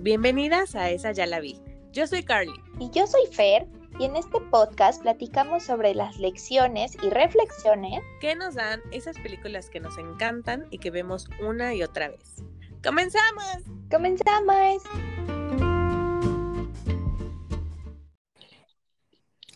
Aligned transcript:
Bienvenidas 0.00 0.76
a 0.76 0.90
Esa 0.90 1.10
Ya 1.10 1.26
la 1.26 1.40
vi. 1.40 1.60
Yo 1.90 2.06
soy 2.06 2.22
Carly. 2.22 2.52
Y 2.78 2.88
yo 2.90 3.04
soy 3.08 3.26
Fer. 3.32 3.66
Y 3.98 4.04
en 4.04 4.14
este 4.14 4.40
podcast 4.42 5.02
platicamos 5.02 5.64
sobre 5.64 5.92
las 5.92 6.16
lecciones 6.18 6.96
y 7.02 7.10
reflexiones 7.10 8.00
que 8.20 8.36
nos 8.36 8.54
dan 8.54 8.80
esas 8.92 9.18
películas 9.18 9.68
que 9.68 9.80
nos 9.80 9.98
encantan 9.98 10.68
y 10.70 10.78
que 10.78 10.92
vemos 10.92 11.28
una 11.40 11.74
y 11.74 11.82
otra 11.82 12.10
vez. 12.10 12.36
¡Comenzamos! 12.80 13.56
¡Comenzamos! 13.90 14.84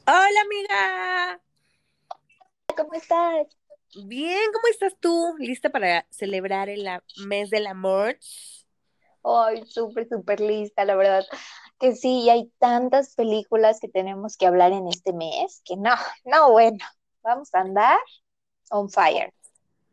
Hola 0.09 0.41
amiga. 0.45 1.41
¿Cómo 2.77 2.95
estás? 2.95 3.47
Bien, 4.07 4.51
¿cómo 4.53 4.67
estás 4.69 4.97
tú? 4.99 5.37
¿Lista 5.39 5.71
para 5.71 6.05
celebrar 6.11 6.69
el 6.69 6.89
mes 7.29 7.49
del 7.51 7.69
amor? 7.69 8.19
Ay, 9.25 9.65
súper, 9.67 10.09
súper 10.09 10.41
lista, 10.41 10.85
la 10.85 10.95
verdad. 10.95 11.25
Que 11.79 11.95
sí, 11.95 12.29
hay 12.31 12.53
tantas 12.59 13.15
películas 13.15 13.79
que 13.81 13.89
tenemos 13.89 14.37
que 14.37 14.47
hablar 14.47 14.73
en 14.73 14.89
este 14.89 15.13
mes 15.13 15.63
que 15.65 15.77
no, 15.77 15.95
no, 16.25 16.53
bueno, 16.53 16.79
vamos 17.23 17.55
a 17.55 17.61
andar 17.61 17.99
on 18.71 18.89
fire. 18.89 19.33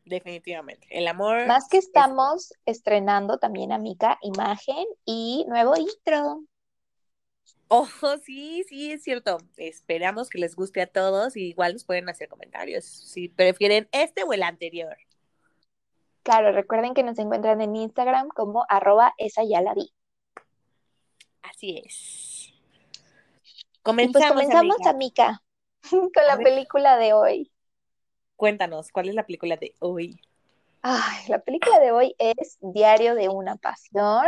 Definitivamente. 0.05 0.87
El 0.89 1.07
amor. 1.07 1.45
Más 1.45 1.67
que 1.69 1.77
estamos 1.77 2.53
estrenando 2.65 3.37
también, 3.37 3.71
Amica, 3.71 4.17
imagen 4.21 4.85
y 5.05 5.45
nuevo 5.47 5.75
intro. 5.77 6.43
Oh, 7.67 7.87
sí, 8.25 8.63
sí, 8.67 8.91
es 8.91 9.03
cierto. 9.03 9.37
Esperamos 9.57 10.29
que 10.29 10.39
les 10.39 10.55
guste 10.55 10.81
a 10.81 10.87
todos 10.87 11.37
y 11.37 11.49
igual 11.49 11.73
nos 11.73 11.85
pueden 11.85 12.09
hacer 12.09 12.27
comentarios 12.27 12.83
si 12.83 13.29
prefieren 13.29 13.87
este 13.91 14.23
o 14.23 14.33
el 14.33 14.41
anterior. 14.41 14.97
Claro, 16.23 16.51
recuerden 16.51 16.93
que 16.93 17.03
nos 17.03 17.17
encuentran 17.17 17.61
en 17.61 17.75
Instagram 17.75 18.29
como 18.29 18.65
arroba 18.69 19.13
esa 19.17 19.43
ya 19.43 19.61
la 19.61 19.73
vi. 19.73 19.93
Así 21.41 21.81
es. 21.83 22.53
Pues 23.41 23.95
comenzamos, 23.95 24.29
comenzamos 24.29 24.85
amiga, 24.85 25.41
con 25.89 26.27
la 26.27 26.37
película 26.37 26.97
de 26.97 27.13
hoy. 27.13 27.51
Cuéntanos, 28.35 28.91
¿cuál 28.91 29.09
es 29.09 29.15
la 29.15 29.25
película 29.25 29.57
de 29.57 29.75
hoy? 29.79 30.21
Ay, 30.81 31.27
la 31.27 31.39
película 31.39 31.79
de 31.79 31.91
hoy 31.91 32.15
es 32.19 32.57
Diario 32.61 33.15
de 33.15 33.29
una 33.29 33.55
Pasión. 33.57 34.27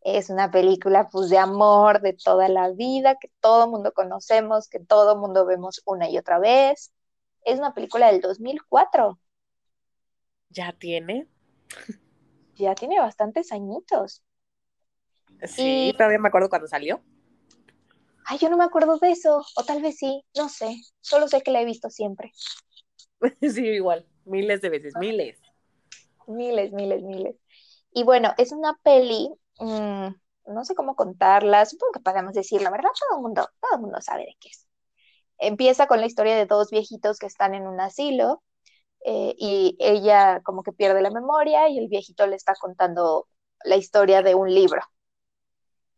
Es 0.00 0.30
una 0.30 0.50
película 0.50 1.08
pues 1.08 1.28
de 1.28 1.38
amor 1.38 2.00
de 2.00 2.14
toda 2.14 2.48
la 2.48 2.70
vida, 2.70 3.16
que 3.16 3.30
todo 3.40 3.68
mundo 3.68 3.92
conocemos, 3.92 4.68
que 4.68 4.80
todo 4.80 5.16
mundo 5.16 5.44
vemos 5.44 5.82
una 5.84 6.08
y 6.08 6.18
otra 6.18 6.38
vez. 6.38 6.92
Es 7.44 7.58
una 7.58 7.74
película 7.74 8.10
del 8.10 8.20
2004. 8.20 9.18
¿Ya 10.50 10.72
tiene? 10.72 11.28
Ya 12.56 12.74
tiene 12.74 12.98
bastantes 12.98 13.52
añitos. 13.52 14.22
Sí, 15.44 15.94
todavía 15.96 16.18
me 16.18 16.28
acuerdo 16.28 16.48
cuando 16.48 16.66
salió. 16.66 17.00
Ay, 18.24 18.38
yo 18.38 18.50
no 18.50 18.56
me 18.56 18.64
acuerdo 18.64 18.98
de 18.98 19.10
eso, 19.10 19.44
o 19.56 19.64
tal 19.64 19.80
vez 19.80 19.96
sí, 19.96 20.24
no 20.36 20.48
sé. 20.48 20.76
Solo 21.00 21.28
sé 21.28 21.42
que 21.42 21.50
la 21.50 21.62
he 21.62 21.64
visto 21.64 21.88
siempre. 21.88 22.32
sí, 23.40 23.66
igual, 23.66 24.06
miles 24.24 24.60
de 24.60 24.68
veces, 24.68 24.94
miles. 24.98 25.40
Miles, 26.26 26.72
miles, 26.72 27.02
miles. 27.02 27.36
Y 27.92 28.02
bueno, 28.02 28.34
es 28.36 28.52
una 28.52 28.78
peli, 28.82 29.30
mm, 29.60 30.08
no 30.52 30.64
sé 30.64 30.74
cómo 30.74 30.94
contarla, 30.94 31.64
supongo 31.64 31.92
que 31.92 32.00
podemos 32.00 32.34
decir 32.34 32.60
la 32.60 32.70
verdad, 32.70 32.90
todo 32.98 33.18
el 33.18 33.22
mundo, 33.22 33.48
todo 33.60 33.76
el 33.76 33.80
mundo 33.80 34.00
sabe 34.00 34.26
de 34.26 34.36
qué 34.40 34.48
es. 34.50 34.66
Empieza 35.38 35.86
con 35.86 36.00
la 36.00 36.06
historia 36.06 36.36
de 36.36 36.46
dos 36.46 36.70
viejitos 36.70 37.18
que 37.18 37.26
están 37.26 37.54
en 37.54 37.66
un 37.66 37.80
asilo 37.80 38.42
eh, 39.04 39.34
y 39.38 39.76
ella 39.80 40.40
como 40.44 40.62
que 40.62 40.72
pierde 40.72 41.02
la 41.02 41.10
memoria 41.10 41.68
y 41.68 41.78
el 41.78 41.88
viejito 41.88 42.26
le 42.26 42.36
está 42.36 42.54
contando 42.60 43.28
la 43.64 43.76
historia 43.76 44.22
de 44.22 44.34
un 44.34 44.52
libro, 44.52 44.80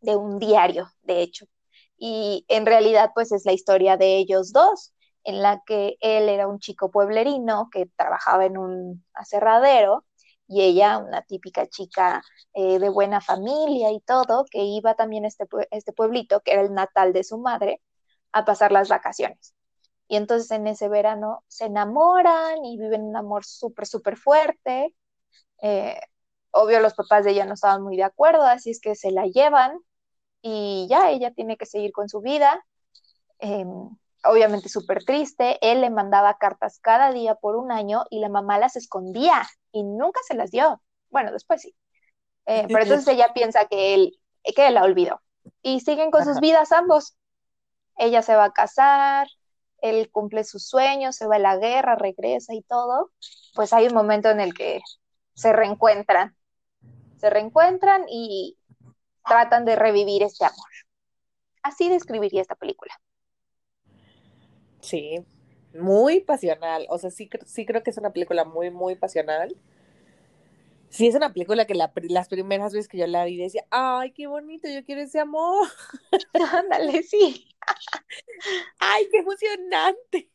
de 0.01 0.15
un 0.15 0.39
diario, 0.39 0.87
de 1.03 1.21
hecho. 1.21 1.45
Y 1.97 2.45
en 2.47 2.65
realidad 2.65 3.11
pues 3.13 3.31
es 3.31 3.45
la 3.45 3.53
historia 3.53 3.97
de 3.97 4.17
ellos 4.17 4.51
dos, 4.53 4.93
en 5.23 5.41
la 5.41 5.61
que 5.65 5.97
él 6.01 6.29
era 6.29 6.47
un 6.47 6.59
chico 6.59 6.89
pueblerino 6.91 7.69
que 7.71 7.87
trabajaba 7.95 8.45
en 8.45 8.57
un 8.57 9.05
aserradero 9.13 10.05
y 10.47 10.61
ella 10.63 10.97
una 10.97 11.21
típica 11.23 11.67
chica 11.67 12.21
eh, 12.53 12.79
de 12.79 12.89
buena 12.89 13.21
familia 13.21 13.91
y 13.91 14.01
todo, 14.01 14.45
que 14.49 14.63
iba 14.63 14.95
también 14.95 15.25
a 15.25 15.27
este, 15.29 15.45
este 15.71 15.93
pueblito, 15.93 16.41
que 16.41 16.53
era 16.53 16.61
el 16.61 16.73
natal 16.73 17.13
de 17.13 17.23
su 17.23 17.37
madre, 17.37 17.81
a 18.33 18.45
pasar 18.45 18.71
las 18.71 18.89
vacaciones. 18.89 19.53
Y 20.11 20.17
entonces 20.17 20.51
en 20.51 20.67
ese 20.67 20.89
verano 20.89 21.41
se 21.47 21.67
enamoran 21.67 22.65
y 22.65 22.77
viven 22.77 23.01
un 23.01 23.15
amor 23.15 23.45
súper, 23.45 23.87
súper 23.87 24.17
fuerte. 24.17 24.93
Eh, 25.61 25.97
obvio 26.51 26.81
los 26.81 26.95
papás 26.95 27.23
de 27.23 27.31
ella 27.31 27.45
no 27.45 27.53
estaban 27.53 27.81
muy 27.81 27.95
de 27.95 28.03
acuerdo, 28.03 28.43
así 28.43 28.71
es 28.71 28.81
que 28.81 28.95
se 28.95 29.11
la 29.11 29.25
llevan 29.27 29.79
y 30.41 30.85
ya 30.89 31.11
ella 31.11 31.31
tiene 31.31 31.55
que 31.55 31.65
seguir 31.65 31.93
con 31.93 32.09
su 32.09 32.19
vida. 32.19 32.61
Em, 33.39 33.69
obviamente 34.25 34.67
súper 34.67 35.05
triste, 35.05 35.57
él 35.61 35.79
le 35.79 35.89
mandaba 35.89 36.37
cartas 36.37 36.79
cada 36.81 37.13
día 37.13 37.35
por 37.35 37.55
un 37.55 37.71
año 37.71 38.03
y 38.09 38.19
la 38.19 38.27
mamá 38.27 38.59
las 38.59 38.75
escondía 38.75 39.47
y 39.71 39.83
nunca 39.83 40.19
se 40.27 40.33
las 40.35 40.51
dio. 40.51 40.81
Bueno, 41.09 41.31
después 41.31 41.61
sí. 41.61 41.73
Eh, 42.47 42.65
pero 42.67 42.83
entonces 42.83 43.07
ella 43.07 43.31
piensa 43.33 43.63
que 43.69 43.93
él, 43.93 44.19
que 44.43 44.67
él 44.67 44.73
la 44.73 44.83
olvidó. 44.83 45.21
Y 45.61 45.79
siguen 45.79 46.11
con 46.11 46.25
sus 46.25 46.41
vidas 46.41 46.73
ambos. 46.73 47.15
Ella 47.95 48.21
se 48.21 48.35
va 48.35 48.43
a 48.43 48.51
casar, 48.51 49.29
él 49.81 50.09
cumple 50.11 50.43
sus 50.43 50.67
sueños, 50.67 51.15
se 51.15 51.27
va 51.27 51.35
a 51.35 51.39
la 51.39 51.57
guerra, 51.57 51.95
regresa 51.95 52.53
y 52.53 52.61
todo, 52.61 53.11
pues 53.53 53.73
hay 53.73 53.87
un 53.87 53.93
momento 53.93 54.29
en 54.29 54.39
el 54.39 54.53
que 54.53 54.81
se 55.33 55.53
reencuentran, 55.53 56.35
se 57.17 57.29
reencuentran 57.29 58.05
y 58.07 58.57
tratan 59.25 59.65
de 59.65 59.75
revivir 59.75 60.23
este 60.23 60.45
amor. 60.45 60.69
Así 61.63 61.89
describiría 61.89 62.41
esta 62.41 62.55
película. 62.55 62.93
Sí, 64.81 65.23
muy 65.73 66.21
pasional, 66.21 66.85
o 66.89 66.97
sea, 66.97 67.11
sí, 67.11 67.29
sí 67.45 67.65
creo 67.65 67.83
que 67.83 67.91
es 67.91 67.97
una 67.97 68.11
película 68.11 68.45
muy, 68.45 68.71
muy 68.71 68.95
pasional. 68.95 69.55
Sí, 70.91 71.07
es 71.07 71.15
una 71.15 71.31
película 71.31 71.65
que 71.65 71.73
las 71.73 72.27
primeras 72.27 72.73
veces 72.73 72.89
que 72.89 72.97
yo 72.97 73.07
la 73.07 73.23
vi 73.23 73.37
decía, 73.37 73.65
ay, 73.71 74.11
qué 74.11 74.27
bonito, 74.27 74.67
yo 74.67 74.83
quiero 74.83 75.01
ese 75.01 75.19
amor. 75.19 75.65
Ándale, 76.53 77.01
sí. 77.03 77.47
¡Ay, 78.79 79.07
qué 79.09 79.19
emocionante! 79.19 80.29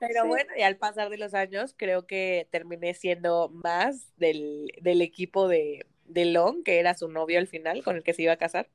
Pero 0.00 0.26
bueno, 0.26 0.52
y 0.56 0.62
al 0.62 0.76
pasar 0.76 1.10
de 1.10 1.18
los 1.18 1.34
años, 1.34 1.74
creo 1.76 2.06
que 2.06 2.46
terminé 2.52 2.94
siendo 2.94 3.48
más 3.48 4.16
del, 4.16 4.70
equipo 4.84 5.48
de, 5.48 5.86
de, 6.04 6.24
Long, 6.24 6.62
que 6.62 6.78
era 6.78 6.94
su 6.94 7.08
novio 7.08 7.40
al 7.40 7.48
final, 7.48 7.82
con 7.82 7.96
el 7.96 8.04
que 8.04 8.14
se 8.14 8.22
iba 8.22 8.32
a 8.32 8.38
casar. 8.38 8.68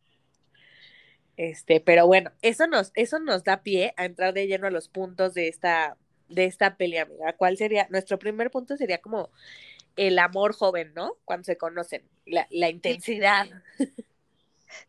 Este, 1.37 1.79
pero 1.79 2.07
bueno, 2.07 2.31
eso 2.41 2.67
nos, 2.67 2.91
eso 2.95 3.19
nos 3.19 3.45
da 3.45 3.63
pie 3.63 3.93
a 3.95 4.03
entrar 4.03 4.33
de 4.33 4.47
lleno 4.47 4.67
a 4.67 4.71
los 4.71 4.89
puntos 4.89 5.33
de 5.33 5.47
esta, 5.47 5.97
de 6.27 6.43
esta 6.43 6.75
pelea, 6.75 7.03
amiga. 7.03 7.33
¿Cuál 7.33 7.55
sería? 7.55 7.87
Nuestro 7.89 8.19
primer 8.19 8.51
punto 8.51 8.75
sería 8.75 8.97
como 8.97 9.29
el 9.97 10.19
amor 10.19 10.53
joven, 10.53 10.93
¿no? 10.95 11.17
Cuando 11.25 11.43
se 11.43 11.57
conocen, 11.57 12.07
la, 12.25 12.47
la 12.51 12.69
intensidad. 12.69 13.47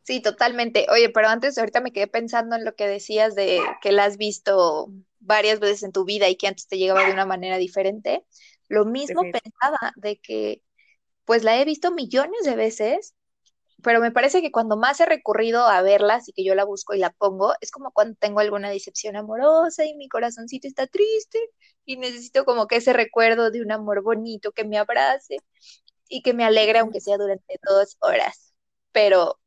Sí, 0.02 0.20
totalmente. 0.20 0.86
Oye, 0.90 1.08
pero 1.08 1.28
antes, 1.28 1.56
ahorita 1.58 1.80
me 1.80 1.92
quedé 1.92 2.06
pensando 2.06 2.56
en 2.56 2.64
lo 2.64 2.74
que 2.74 2.86
decías 2.86 3.34
de 3.34 3.60
que 3.80 3.92
la 3.92 4.04
has 4.04 4.16
visto 4.16 4.92
varias 5.20 5.60
veces 5.60 5.82
en 5.82 5.92
tu 5.92 6.04
vida 6.04 6.28
y 6.28 6.36
que 6.36 6.48
antes 6.48 6.68
te 6.68 6.78
llegaba 6.78 7.04
de 7.04 7.12
una 7.12 7.26
manera 7.26 7.56
diferente. 7.58 8.24
Lo 8.68 8.84
mismo 8.84 9.22
pensaba 9.22 9.92
de 9.96 10.18
que, 10.18 10.62
pues 11.24 11.44
la 11.44 11.60
he 11.60 11.64
visto 11.64 11.92
millones 11.92 12.44
de 12.44 12.56
veces, 12.56 13.14
pero 13.82 14.00
me 14.00 14.10
parece 14.12 14.40
que 14.42 14.50
cuando 14.52 14.76
más 14.76 15.00
he 15.00 15.06
recurrido 15.06 15.66
a 15.66 15.82
verlas 15.82 16.28
y 16.28 16.32
que 16.32 16.44
yo 16.44 16.54
la 16.54 16.64
busco 16.64 16.94
y 16.94 16.98
la 16.98 17.10
pongo, 17.10 17.54
es 17.60 17.70
como 17.70 17.92
cuando 17.92 18.16
tengo 18.18 18.40
alguna 18.40 18.70
decepción 18.70 19.16
amorosa 19.16 19.84
y 19.86 19.94
mi 19.94 20.08
corazoncito 20.08 20.66
está 20.68 20.86
triste 20.86 21.38
y 21.84 21.96
necesito 21.96 22.44
como 22.44 22.66
que 22.66 22.76
ese 22.76 22.92
recuerdo 22.92 23.50
de 23.50 23.62
un 23.62 23.72
amor 23.72 24.02
bonito 24.02 24.52
que 24.52 24.64
me 24.64 24.78
abrace 24.78 25.38
y 26.08 26.22
que 26.22 26.34
me 26.34 26.44
alegre 26.44 26.80
aunque 26.80 27.00
sea 27.00 27.18
durante 27.18 27.58
dos 27.68 27.96
horas. 28.00 28.54
Pero 28.92 29.40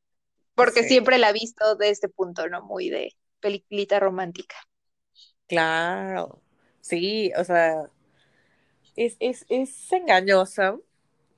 porque 0.55 0.83
siempre 0.83 1.17
la 1.19 1.31
he 1.31 1.33
visto 1.33 1.75
de 1.75 1.89
este 1.89 2.09
punto, 2.09 2.47
¿no? 2.49 2.63
Muy 2.63 2.89
de 2.89 3.15
peliculita 3.41 3.99
romántica. 3.99 4.55
Claro, 5.47 6.41
sí, 6.81 7.31
o 7.37 7.43
sea, 7.43 7.89
es, 8.95 9.17
es, 9.19 9.45
es 9.49 9.91
engañosa, 9.91 10.77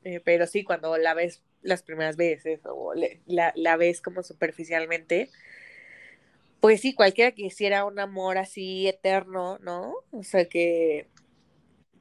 eh, 0.04 0.22
pero 0.26 0.48
sí, 0.48 0.64
cuando 0.64 0.98
la 0.98 1.14
ves 1.14 1.44
las 1.64 1.84
primeras 1.84 2.18
veces 2.18 2.62
o 2.66 2.94
la, 3.26 3.54
la, 3.56 3.78
ves 3.78 4.02
como 4.02 4.24
superficialmente, 4.24 5.30
pues 6.60 6.82
sí, 6.82 6.94
cualquiera 6.94 7.32
quisiera 7.32 7.86
un 7.86 8.00
amor 8.00 8.38
así 8.38 8.88
eterno, 8.88 9.58
¿no? 9.60 9.96
O 10.12 10.24
sea, 10.24 10.46
que 10.46 11.08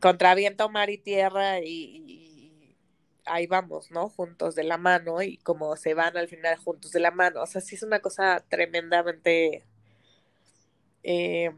contra 0.00 0.34
viento, 0.34 0.68
mar 0.68 0.90
y 0.90 0.98
tierra 0.98 1.60
y 1.60 2.32
ahí 3.24 3.46
vamos, 3.46 3.90
¿no? 3.90 4.08
Juntos 4.08 4.54
de 4.54 4.64
la 4.64 4.78
mano 4.78 5.22
y 5.22 5.38
como 5.38 5.76
se 5.76 5.94
van 5.94 6.16
al 6.16 6.28
final 6.28 6.56
juntos 6.56 6.92
de 6.92 7.00
la 7.00 7.10
mano. 7.10 7.42
O 7.42 7.46
sea, 7.46 7.60
sí 7.60 7.74
es 7.74 7.82
una 7.82 8.00
cosa 8.00 8.44
tremendamente 8.48 9.64
eh, 11.02 11.50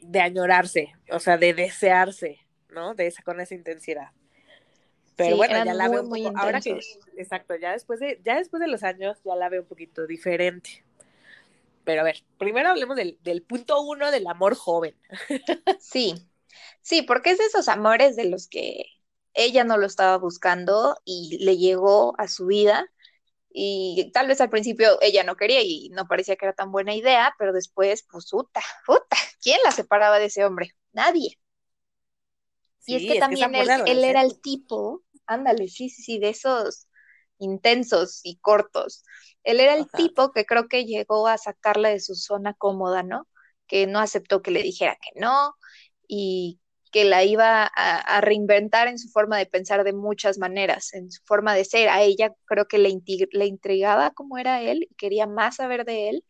de 0.00 0.20
añorarse, 0.20 0.94
o 1.10 1.18
sea, 1.20 1.36
de 1.36 1.54
desearse, 1.54 2.40
¿no? 2.70 2.94
De 2.94 3.06
esa 3.06 3.22
con 3.22 3.40
esa 3.40 3.54
intensidad. 3.54 4.10
Pero 5.24 5.36
bueno, 5.36 5.64
ya 5.64 5.74
la 5.74 5.88
veo 5.88 6.02
un 6.02 6.08
poco, 6.08 6.32
ahora 6.36 6.60
que, 6.60 6.78
exacto, 7.16 7.54
ya 7.56 7.72
después 7.72 8.00
de, 8.00 8.20
ya 8.24 8.36
después 8.36 8.60
de 8.60 8.68
los 8.68 8.82
años 8.82 9.18
ya 9.24 9.36
la 9.36 9.48
veo 9.48 9.62
un 9.62 9.68
poquito 9.68 10.06
diferente. 10.06 10.84
Pero 11.84 12.02
a 12.02 12.04
ver, 12.04 12.22
primero 12.38 12.70
hablemos 12.70 12.96
del, 12.96 13.18
del 13.22 13.42
punto 13.42 13.80
uno 13.82 14.10
del 14.10 14.26
amor 14.26 14.54
joven. 14.54 14.96
Sí, 15.80 16.14
sí, 16.82 17.02
porque 17.02 17.30
es 17.30 17.38
de 17.38 17.44
esos 17.44 17.68
amores 17.68 18.16
de 18.16 18.26
los 18.26 18.48
que 18.48 18.84
ella 19.34 19.64
no 19.64 19.76
lo 19.76 19.86
estaba 19.86 20.16
buscando 20.18 20.96
y 21.04 21.38
le 21.44 21.56
llegó 21.56 22.14
a 22.18 22.28
su 22.28 22.46
vida. 22.46 22.90
Y 23.52 24.10
tal 24.12 24.28
vez 24.28 24.40
al 24.40 24.50
principio 24.50 24.98
ella 25.02 25.24
no 25.24 25.36
quería 25.36 25.62
y 25.62 25.88
no 25.90 26.06
parecía 26.06 26.36
que 26.36 26.44
era 26.46 26.54
tan 26.54 26.70
buena 26.70 26.94
idea, 26.94 27.34
pero 27.38 27.52
después, 27.52 28.06
pues, 28.10 28.30
puta, 28.30 28.60
puta, 28.86 29.16
¿quién 29.42 29.58
la 29.64 29.72
separaba 29.72 30.18
de 30.18 30.26
ese 30.26 30.44
hombre? 30.44 30.74
Nadie. 30.92 31.38
y 32.86 32.94
es 32.94 33.12
que 33.12 33.18
también 33.18 33.54
él, 33.54 33.68
él 33.86 34.04
era 34.04 34.22
el 34.22 34.40
tipo, 34.40 35.02
ándale, 35.30 35.68
sí, 35.68 35.88
sí, 35.88 36.02
sí, 36.02 36.18
de 36.18 36.30
esos 36.30 36.88
intensos 37.38 38.20
y 38.24 38.38
cortos. 38.38 39.04
Él 39.44 39.60
era 39.60 39.74
el 39.74 39.86
tipo 39.90 40.32
que 40.32 40.44
creo 40.44 40.68
que 40.68 40.84
llegó 40.84 41.28
a 41.28 41.38
sacarla 41.38 41.90
de 41.90 42.00
su 42.00 42.14
zona 42.14 42.54
cómoda, 42.54 43.02
¿no? 43.02 43.26
Que 43.66 43.86
no 43.86 44.00
aceptó 44.00 44.42
que 44.42 44.50
le 44.50 44.62
dijera 44.62 44.96
que 44.96 45.18
no 45.20 45.54
y 46.08 46.60
que 46.92 47.04
la 47.04 47.24
iba 47.24 47.70
a, 47.74 48.20
reinventar 48.20 48.88
en 48.88 48.98
su 48.98 49.08
forma 49.10 49.38
de 49.38 49.46
pensar 49.46 49.84
de 49.84 49.92
muchas 49.92 50.38
maneras, 50.38 50.92
en 50.94 51.10
su 51.10 51.22
forma 51.24 51.54
de 51.54 51.64
ser. 51.64 51.88
A 51.88 52.02
ella 52.02 52.34
creo 52.46 52.66
que 52.66 52.78
le, 52.78 53.00
le 53.32 53.46
intrigaba 53.46 54.10
cómo 54.10 54.38
era 54.38 54.62
él 54.62 54.88
y 54.90 54.94
quería 54.96 55.26
más 55.26 55.56
saber 55.56 55.84
de 55.84 56.10
él, 56.10 56.24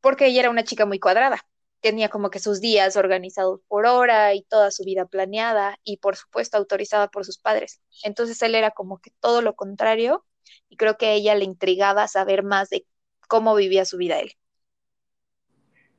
porque 0.00 0.26
ella 0.26 0.40
era 0.40 0.50
una 0.50 0.64
chica 0.64 0.86
muy 0.86 0.98
cuadrada. 1.00 1.40
Tenía 1.80 2.08
como 2.08 2.30
que 2.30 2.40
sus 2.40 2.60
días 2.60 2.96
organizados 2.96 3.60
por 3.68 3.86
hora 3.86 4.34
y 4.34 4.42
toda 4.44 4.70
su 4.70 4.84
vida 4.84 5.06
planeada 5.06 5.78
y 5.84 5.98
por 5.98 6.16
supuesto 6.16 6.56
autorizada 6.56 7.08
por 7.08 7.24
sus 7.24 7.38
padres. 7.38 7.80
Entonces 8.02 8.40
él 8.42 8.54
era 8.54 8.72
como 8.72 8.98
que 9.00 9.12
todo 9.20 9.42
lo 9.42 9.54
contrario 9.54 10.24
y 10.68 10.76
creo 10.76 10.96
que 10.96 11.06
a 11.06 11.12
ella 11.12 11.34
le 11.34 11.44
intrigaba 11.44 12.08
saber 12.08 12.42
más 12.42 12.70
de 12.70 12.86
cómo 13.28 13.54
vivía 13.54 13.84
su 13.84 13.98
vida 13.98 14.20
él. 14.20 14.32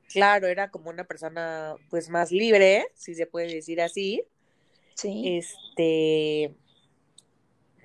Claro, 0.08 0.46
era 0.46 0.70
como 0.70 0.90
una 0.90 1.04
persona 1.04 1.76
pues 1.90 2.08
más 2.08 2.32
libre, 2.32 2.86
si 2.94 3.14
se 3.14 3.26
puede 3.26 3.54
decir 3.54 3.80
así. 3.80 4.22
Sí. 4.94 5.38
Este, 5.38 6.54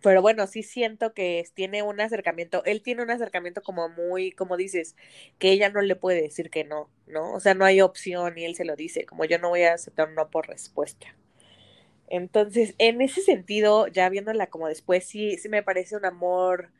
pero 0.03 0.21
bueno, 0.21 0.45
sí 0.47 0.63
siento 0.63 1.13
que 1.13 1.43
tiene 1.55 1.81
un 1.83 1.99
acercamiento, 2.01 2.63
él 2.65 2.83
tiene 2.83 3.01
un 3.03 3.11
acercamiento 3.11 3.63
como 3.63 3.89
muy, 3.89 4.31
como 4.31 4.57
dices, 4.57 4.95
que 5.39 5.51
ella 5.51 5.69
no 5.69 5.81
le 5.81 5.95
puede 5.95 6.21
decir 6.21 6.51
que 6.51 6.63
no, 6.63 6.89
¿no? 7.07 7.33
O 7.33 7.39
sea, 7.39 7.55
no 7.55 7.65
hay 7.65 7.81
opción 7.81 8.37
y 8.37 8.45
él 8.45 8.55
se 8.55 8.65
lo 8.65 8.75
dice, 8.75 9.05
como 9.05 9.25
yo 9.25 9.39
no 9.39 9.49
voy 9.49 9.63
a 9.63 9.73
aceptar 9.73 10.09
un 10.09 10.15
no 10.15 10.29
por 10.29 10.47
respuesta. 10.47 11.15
Entonces, 12.07 12.75
en 12.77 13.01
ese 13.01 13.21
sentido, 13.21 13.87
ya 13.87 14.09
viéndola 14.09 14.47
como 14.47 14.67
después, 14.67 15.05
sí, 15.05 15.37
sí 15.37 15.49
me 15.49 15.63
parece 15.63 15.97
un 15.97 16.05
amor 16.05 16.71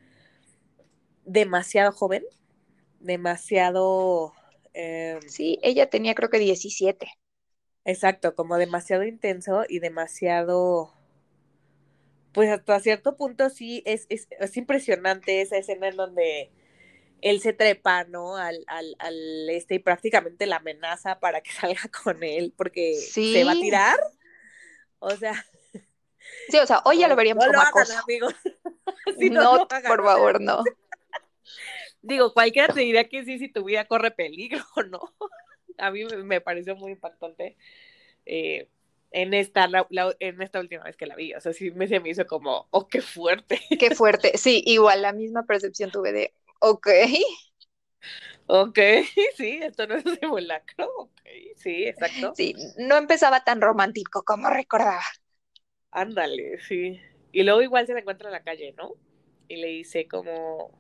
demasiado 1.25 1.92
joven, 1.92 2.24
demasiado 3.00 4.34
Em, 4.74 5.22
sí, 5.28 5.60
ella 5.62 5.90
tenía 5.90 6.16
creo 6.16 6.30
que 6.30 6.40
17. 6.40 7.08
Exacto, 7.86 8.36
como 8.36 8.58
demasiado 8.58 9.04
intenso 9.04 9.64
y 9.68 9.80
demasiado, 9.80 10.94
pues 12.33 12.50
hasta 12.50 12.80
cierto 12.80 13.15
punto 13.15 13.50
sí, 13.50 13.83
es, 13.85 14.06
es, 14.09 14.27
es 14.39 14.57
impresionante 14.57 15.41
esa 15.41 15.57
escena 15.57 15.88
en 15.88 15.95
donde 15.95 16.51
él 17.21 17.39
se 17.39 17.53
trepa, 17.53 18.03
¿no? 18.03 18.35
Al, 18.35 18.63
al, 18.68 18.95
al, 19.00 19.50
este 19.50 19.75
y 19.75 19.80
prácticamente 19.80 20.45
la 20.45 20.57
amenaza 20.57 21.19
para 21.19 21.41
que 21.41 21.51
salga 21.51 21.89
con 22.03 22.24
él 22.24 22.53
porque 22.56 22.95
se 22.95 23.44
va 23.44 23.51
a 23.53 23.56
tirar. 23.56 24.00
O 25.00 25.12
sea. 25.12 25.33
Sí, 26.47 26.57
o 26.57 26.65
sea, 26.65 26.81
hoy 26.85 27.00
ya 27.00 27.09
lo 27.09 27.18
veríamos 27.18 27.45
como 27.45 27.59
acoso. 27.59 28.00
amigos. 28.00 28.33
no, 29.31 29.68
por 29.68 30.03
favor, 30.03 30.39
no. 30.39 30.63
Digo, 32.01 32.33
cualquiera 32.33 32.74
te 32.74 32.79
diría 32.79 33.09
que 33.09 33.25
sí 33.25 33.38
si 33.39 33.50
tu 33.50 33.65
vida 33.65 33.86
corre 33.86 34.09
peligro, 34.12 34.63
¿no? 34.89 35.13
A 35.77 35.91
mí 35.91 36.06
me 36.06 36.39
pareció 36.39 36.77
muy 36.77 36.94
impactante 36.94 37.57
eh, 38.25 38.69
en, 39.13 39.33
esta, 39.33 39.69
en 40.19 40.42
esta 40.42 40.60
última 40.60 40.83
vez 40.83 40.98
que 40.98 41.06
la 41.06 41.15
vi. 41.15 41.33
O 41.36 41.39
sea, 41.42 41.54
sí 41.54 41.71
me, 41.71 41.88
se 41.88 42.00
me 42.00 42.10
hizo 42.10 42.25
como, 42.27 42.68
oh, 42.71 42.88
qué 42.88 43.01
fuerte. 43.01 43.62
Qué 43.80 43.92
fuerte. 43.95 44.38
Sí, 44.38 44.63
igual 44.65 45.01
la 45.04 45.13
misma 45.13 45.44
percepción 45.45 45.92
tuve 45.92 46.12
de, 46.12 46.33
ok. 46.60 46.88
Ok, 48.48 48.77
sí, 49.38 49.60
esto 49.62 49.88
no 49.88 49.95
es 49.95 50.06
un 50.06 50.18
simulacro. 50.19 50.88
Ok, 50.98 51.21
sí, 51.57 51.86
exacto. 51.86 52.33
Sí, 52.36 52.56
no 52.77 52.98
empezaba 52.98 53.44
tan 53.44 53.62
romántico 53.62 54.24
como 54.24 54.50
recordaba. 54.50 55.01
Ándale, 55.92 56.60
sí. 56.60 57.00
Y 57.31 57.44
luego 57.44 57.62
igual 57.62 57.88
se 57.88 57.94
la 57.94 58.00
encuentra 58.00 58.30
en 58.30 58.33
la 58.33 58.44
calle, 58.44 58.74
¿no? 58.77 58.94
Y 59.48 59.57
le 59.57 59.68
dice 59.68 60.07
como, 60.07 60.77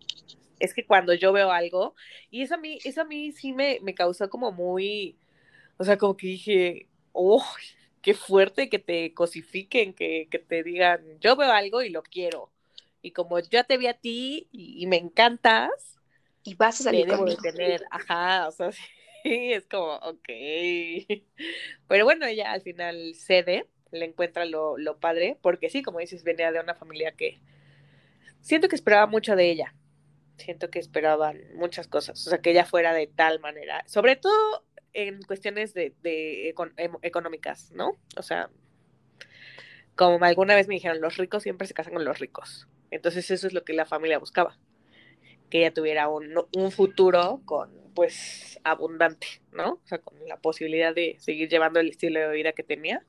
es 0.59 0.73
que 0.73 0.85
cuando 0.85 1.13
yo 1.13 1.33
veo 1.33 1.51
algo, 1.51 1.95
y 2.31 2.43
eso 2.43 2.55
a 2.55 2.57
mí, 2.57 2.79
eso 2.83 3.01
a 3.01 3.05
mí 3.05 3.31
sí 3.33 3.53
me, 3.53 3.79
me 3.81 3.95
causó 3.95 4.29
como 4.29 4.51
muy, 4.51 5.17
o 5.77 5.83
sea, 5.83 5.97
como 5.97 6.17
que 6.17 6.27
dije, 6.27 6.89
oh, 7.13 7.43
qué 8.03 8.13
fuerte 8.13 8.69
que 8.69 8.77
te 8.77 9.13
cosifiquen, 9.13 9.93
que, 9.93 10.27
que 10.29 10.37
te 10.37 10.61
digan, 10.61 11.01
yo 11.19 11.35
veo 11.35 11.51
algo 11.51 11.81
y 11.81 11.89
lo 11.89 12.03
quiero. 12.03 12.51
Y 13.01 13.11
como 13.11 13.39
ya 13.39 13.63
te 13.63 13.77
vi 13.77 13.87
a 13.87 13.93
ti 13.95 14.49
y, 14.51 14.85
me 14.87 14.97
encantas, 14.97 15.97
y 16.43 16.53
vas 16.55 16.81
a 16.81 16.83
salir 16.83 17.07
debo 17.07 17.25
de 17.25 17.37
tener, 17.37 17.83
ajá, 17.89 18.49
o 18.49 18.51
sea, 18.51 18.71
sí, 19.23 19.53
es 19.53 19.65
como, 19.67 19.95
ok. 19.95 20.27
Pero 21.87 22.05
bueno, 22.05 22.25
ella 22.25 22.51
al 22.51 22.61
final 22.61 23.15
cede, 23.15 23.67
le 23.91 24.05
encuentra 24.05 24.45
lo, 24.45 24.77
lo 24.77 24.99
padre, 24.99 25.37
porque 25.41 25.69
sí, 25.69 25.81
como 25.81 25.99
dices, 25.99 26.23
venía 26.23 26.51
de 26.51 26.59
una 26.59 26.75
familia 26.75 27.13
que 27.13 27.39
siento 28.41 28.67
que 28.67 28.75
esperaba 28.75 29.07
mucho 29.07 29.35
de 29.35 29.49
ella 29.49 29.73
siento 30.35 30.69
que 30.69 30.79
esperaban 30.79 31.39
muchas 31.55 31.87
cosas, 31.87 32.25
o 32.25 32.29
sea, 32.29 32.39
que 32.39 32.51
ella 32.51 32.65
fuera 32.65 32.91
de 32.91 33.07
tal 33.07 33.39
manera, 33.39 33.83
sobre 33.87 34.15
todo 34.15 34.65
en 34.93 35.21
cuestiones 35.23 35.73
de, 35.73 35.93
em, 36.77 36.91
económicas, 37.01 37.71
¿no? 37.71 37.97
O 38.17 38.21
sea, 38.21 38.49
como 39.95 40.23
alguna 40.25 40.55
vez 40.55 40.67
me 40.67 40.75
dijeron, 40.75 41.01
los 41.01 41.17
ricos 41.17 41.43
siempre 41.43 41.67
se 41.67 41.73
casan 41.73 41.93
con 41.93 42.05
los 42.05 42.19
ricos. 42.19 42.67
Entonces 42.91 43.29
eso 43.31 43.47
es 43.47 43.53
lo 43.53 43.63
que 43.63 43.73
la 43.73 43.85
familia 43.85 44.19
buscaba, 44.19 44.57
que 45.49 45.59
ella 45.59 45.73
tuviera 45.73 46.07
un, 46.09 46.33
un 46.55 46.71
futuro 46.71 47.41
con, 47.45 47.71
pues, 47.93 48.59
abundante, 48.63 49.27
¿no? 49.51 49.73
O 49.73 49.87
sea, 49.87 49.99
con 49.99 50.17
la 50.27 50.37
posibilidad 50.37 50.93
de 50.93 51.15
seguir 51.19 51.49
llevando 51.49 51.79
el 51.79 51.89
estilo 51.89 52.19
de 52.19 52.35
vida 52.35 52.53
que 52.53 52.63
tenía. 52.63 53.05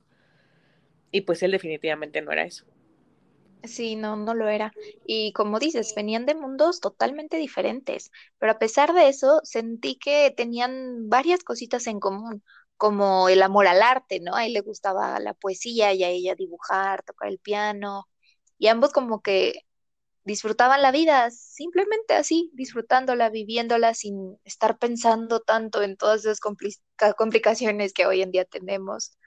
Y 1.11 1.23
pues 1.23 1.43
él 1.43 1.53
definitivamente 1.53 2.21
no 2.23 2.33
era 2.33 2.45
eso. 2.45 2.67
Sí, 3.65 3.97
no, 3.97 4.17
no 4.17 4.35
lo 4.35 4.49
era. 4.49 4.75
Y 5.07 5.33
como 5.33 5.59
dices, 5.59 5.95
venían 5.95 6.27
de 6.27 6.35
mundos 6.35 6.81
totalmente 6.81 7.39
diferentes, 7.39 8.11
pero 8.39 8.53
a 8.53 8.59
pesar 8.59 8.93
de 8.93 9.09
eso, 9.09 9.41
sentí 9.43 9.97
que 9.99 10.31
tenían 10.37 11.09
varias 11.09 11.43
cositas 11.43 11.87
en 11.87 11.99
común, 11.99 12.45
como 12.77 13.29
el 13.31 13.43
amor 13.43 13.67
al 13.67 13.81
arte, 13.83 14.21
¿no? 14.21 14.35
A 14.35 14.45
él 14.45 14.53
le 14.53 14.61
gustaba 14.61 15.19
la 15.19 15.33
poesía 15.33 15.95
y 15.95 16.05
a 16.05 16.11
ella 16.11 16.35
dibujar, 16.35 17.03
tocar 17.05 17.29
el 17.31 17.39
piano, 17.39 18.07
y 18.59 18.67
ambos 18.69 18.93
como 18.93 19.23
que 19.23 19.63
disfrutaban 20.25 20.83
la 20.83 20.93
vida, 20.93 21.31
simplemente 21.31 22.15
así, 22.15 22.51
disfrutándola, 22.55 23.31
viviéndola 23.31 23.95
sin 23.95 24.39
estar 24.45 24.79
pensando 24.79 25.41
tanto 25.41 25.83
en 25.83 25.97
todas 25.97 26.21
esas 26.25 26.41
complicaciones 27.17 27.93
que 27.93 28.07
hoy 28.07 28.23
en 28.23 28.31
día 28.33 28.45
tenemos 28.45 29.19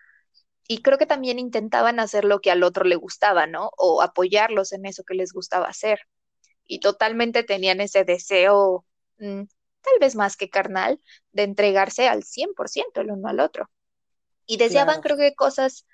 y 0.68 0.82
creo 0.82 0.98
que 0.98 1.06
también 1.06 1.40
intentaban 1.40 2.00
hacer 2.00 2.26
lo 2.26 2.42
que 2.42 2.52
al 2.52 2.64
otro 2.64 2.84
le 2.84 2.96
gustaba, 2.96 3.48
¿no? 3.48 3.72
O 3.78 4.02
apoyarlos 4.02 4.74
en 4.74 4.86
eso 4.86 5.04
que 5.04 5.16
les 5.16 5.32
gustaba 5.32 5.68
hacer. 5.68 6.02
Y 6.66 6.80
totalmente 6.80 7.44
tenían 7.44 7.80
ese 7.80 8.04
deseo, 8.04 8.86
mm, 9.20 9.44
tal 9.82 10.00
vez 10.02 10.16
más 10.16 10.36
que 10.36 10.50
carnal, 10.50 11.02
de 11.32 11.44
entregarse 11.44 12.08
al 12.10 12.24
100% 12.24 13.00
el 13.02 13.12
uno 13.12 13.30
al 13.30 13.40
otro. 13.40 13.70
Y 14.46 14.58
deseaban, 14.58 15.02
creo 15.02 15.18
que 15.18 15.36
cosas 15.36 15.86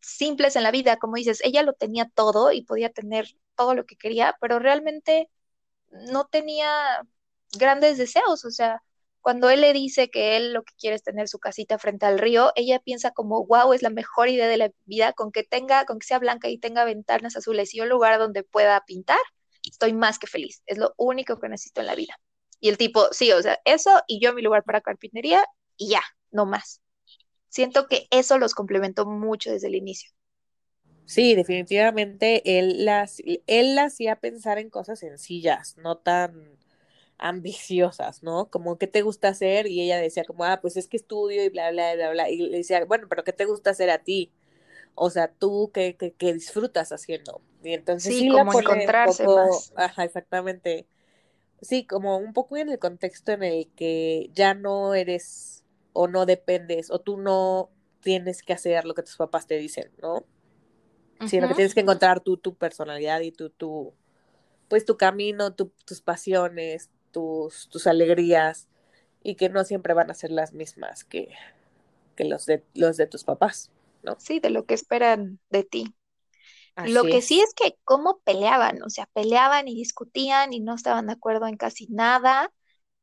simples 0.00 0.56
en 0.56 0.64
la 0.64 0.70
vida, 0.70 0.98
como 0.98 1.16
dices, 1.16 1.40
ella 1.42 1.62
lo 1.62 1.72
tenía 1.72 2.10
todo 2.14 2.52
y 2.52 2.62
podía 2.62 2.90
tener 2.90 3.28
todo 3.54 3.74
lo 3.74 3.86
que 3.86 3.96
quería, 3.96 4.36
pero 4.40 4.58
realmente 4.58 5.30
no 5.90 6.26
tenía 6.26 7.02
grandes 7.52 7.98
deseos, 7.98 8.44
o 8.44 8.50
sea, 8.50 8.82
cuando 9.20 9.50
él 9.50 9.60
le 9.60 9.72
dice 9.72 10.10
que 10.10 10.36
él 10.36 10.52
lo 10.52 10.62
que 10.62 10.74
quiere 10.78 10.96
es 10.96 11.02
tener 11.02 11.28
su 11.28 11.38
casita 11.38 11.78
frente 11.78 12.06
al 12.06 12.18
río, 12.18 12.52
ella 12.54 12.78
piensa 12.80 13.10
como, 13.10 13.46
wow, 13.46 13.72
es 13.72 13.82
la 13.82 13.90
mejor 13.90 14.28
idea 14.28 14.48
de 14.48 14.56
la 14.56 14.70
vida, 14.86 15.12
con 15.12 15.32
que 15.32 15.42
tenga, 15.42 15.84
con 15.84 15.98
que 15.98 16.06
sea 16.06 16.18
blanca 16.18 16.48
y 16.48 16.58
tenga 16.58 16.84
ventanas 16.84 17.36
azules 17.36 17.74
y 17.74 17.80
un 17.80 17.88
lugar 17.88 18.18
donde 18.18 18.42
pueda 18.42 18.80
pintar, 18.86 19.18
estoy 19.62 19.92
más 19.92 20.18
que 20.18 20.26
feliz. 20.26 20.62
Es 20.66 20.78
lo 20.78 20.94
único 20.96 21.38
que 21.38 21.48
necesito 21.48 21.80
en 21.80 21.86
la 21.88 21.94
vida. 21.94 22.18
Y 22.60 22.68
el 22.68 22.78
tipo, 22.78 23.08
sí, 23.12 23.32
o 23.32 23.42
sea, 23.42 23.58
eso 23.64 23.90
y 24.06 24.20
yo 24.20 24.34
mi 24.34 24.42
lugar 24.42 24.64
para 24.64 24.80
carpintería 24.80 25.44
y 25.76 25.88
ya, 25.88 26.02
no 26.30 26.46
más. 26.46 26.80
Siento 27.48 27.88
que 27.88 28.06
eso 28.10 28.38
los 28.38 28.54
complementó 28.54 29.06
mucho 29.06 29.50
desde 29.50 29.66
el 29.68 29.74
inicio. 29.74 30.10
Sí, 31.04 31.34
definitivamente 31.34 32.58
él 32.58 32.84
las, 32.84 33.20
él 33.48 33.74
la 33.74 33.84
hacía 33.84 34.16
pensar 34.16 34.58
en 34.58 34.70
cosas 34.70 35.00
sencillas, 35.00 35.76
no 35.76 35.98
tan 35.98 36.59
ambiciosas, 37.20 38.22
¿no? 38.22 38.46
Como, 38.46 38.78
¿qué 38.78 38.86
te 38.86 39.02
gusta 39.02 39.28
hacer? 39.28 39.66
Y 39.66 39.82
ella 39.82 39.98
decía 39.98 40.24
como, 40.24 40.44
ah, 40.44 40.60
pues 40.60 40.76
es 40.76 40.88
que 40.88 40.96
estudio 40.96 41.44
y 41.44 41.50
bla, 41.50 41.70
bla, 41.70 41.94
bla, 41.94 42.10
bla. 42.10 42.30
Y 42.30 42.38
le 42.38 42.58
decía, 42.58 42.84
bueno, 42.86 43.06
pero 43.08 43.24
¿qué 43.24 43.32
te 43.32 43.44
gusta 43.44 43.70
hacer 43.70 43.90
a 43.90 43.98
ti? 43.98 44.32
O 44.94 45.10
sea, 45.10 45.28
tú, 45.28 45.70
¿qué, 45.72 45.96
qué, 45.96 46.32
disfrutas 46.32 46.92
haciendo? 46.92 47.42
Y 47.62 47.74
entonces 47.74 48.14
sí, 48.14 48.28
como 48.28 48.58
encontrarse 48.58 49.24
más. 49.24 49.72
Ajá, 49.76 50.04
exactamente. 50.04 50.86
Sí, 51.60 51.86
como 51.86 52.16
un 52.16 52.32
poco 52.32 52.56
en 52.56 52.70
el 52.70 52.78
contexto 52.78 53.32
en 53.32 53.42
el 53.42 53.68
que 53.76 54.30
ya 54.32 54.54
no 54.54 54.94
eres 54.94 55.62
o 55.92 56.08
no 56.08 56.24
dependes 56.24 56.90
o 56.90 57.00
tú 57.00 57.18
no 57.18 57.70
tienes 58.00 58.42
que 58.42 58.54
hacer 58.54 58.86
lo 58.86 58.94
que 58.94 59.02
tus 59.02 59.16
papás 59.16 59.46
te 59.46 59.58
dicen, 59.58 59.90
¿no? 60.00 60.24
Sino 61.26 61.48
que 61.48 61.54
tienes 61.54 61.74
que 61.74 61.80
encontrar 61.80 62.20
tú 62.20 62.38
tu 62.38 62.54
personalidad 62.54 63.20
y 63.20 63.30
tu, 63.30 63.50
tu 63.50 63.92
pues 64.68 64.86
tu 64.86 64.96
camino, 64.96 65.52
tus 65.52 66.00
pasiones, 66.00 66.88
tus, 67.12 67.68
tus 67.68 67.86
alegrías 67.86 68.68
y 69.22 69.34
que 69.34 69.48
no 69.48 69.64
siempre 69.64 69.94
van 69.94 70.10
a 70.10 70.14
ser 70.14 70.30
las 70.30 70.52
mismas 70.52 71.04
que, 71.04 71.28
que 72.16 72.24
los, 72.24 72.46
de, 72.46 72.64
los 72.74 72.96
de 72.96 73.06
tus 73.06 73.24
papás, 73.24 73.70
¿no? 74.02 74.16
Sí, 74.18 74.40
de 74.40 74.50
lo 74.50 74.64
que 74.64 74.74
esperan 74.74 75.40
de 75.50 75.64
ti. 75.64 75.94
lo 76.84 77.04
que 77.04 77.20
sí 77.22 77.40
es 77.40 77.52
que 77.54 77.76
cómo 77.84 78.20
peleaban, 78.24 78.82
o 78.82 78.90
sea, 78.90 79.06
peleaban 79.12 79.68
y 79.68 79.74
discutían 79.74 80.52
y 80.52 80.60
no 80.60 80.74
estaban 80.74 81.06
de 81.06 81.12
acuerdo 81.14 81.46
en 81.46 81.56
casi 81.56 81.86
nada, 81.88 82.52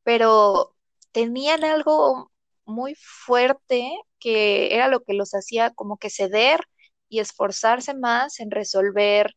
pero 0.02 0.74
tenían 1.12 1.64
algo 1.64 2.32
muy 2.64 2.94
fuerte 2.96 3.92
que 4.18 4.74
era 4.74 4.88
lo 4.88 5.02
que 5.04 5.14
los 5.14 5.32
hacía 5.34 5.72
como 5.74 5.96
que 5.98 6.10
ceder 6.10 6.60
y 7.08 7.20
esforzarse 7.20 7.94
más 7.94 8.40
en 8.40 8.50
resolver 8.50 9.36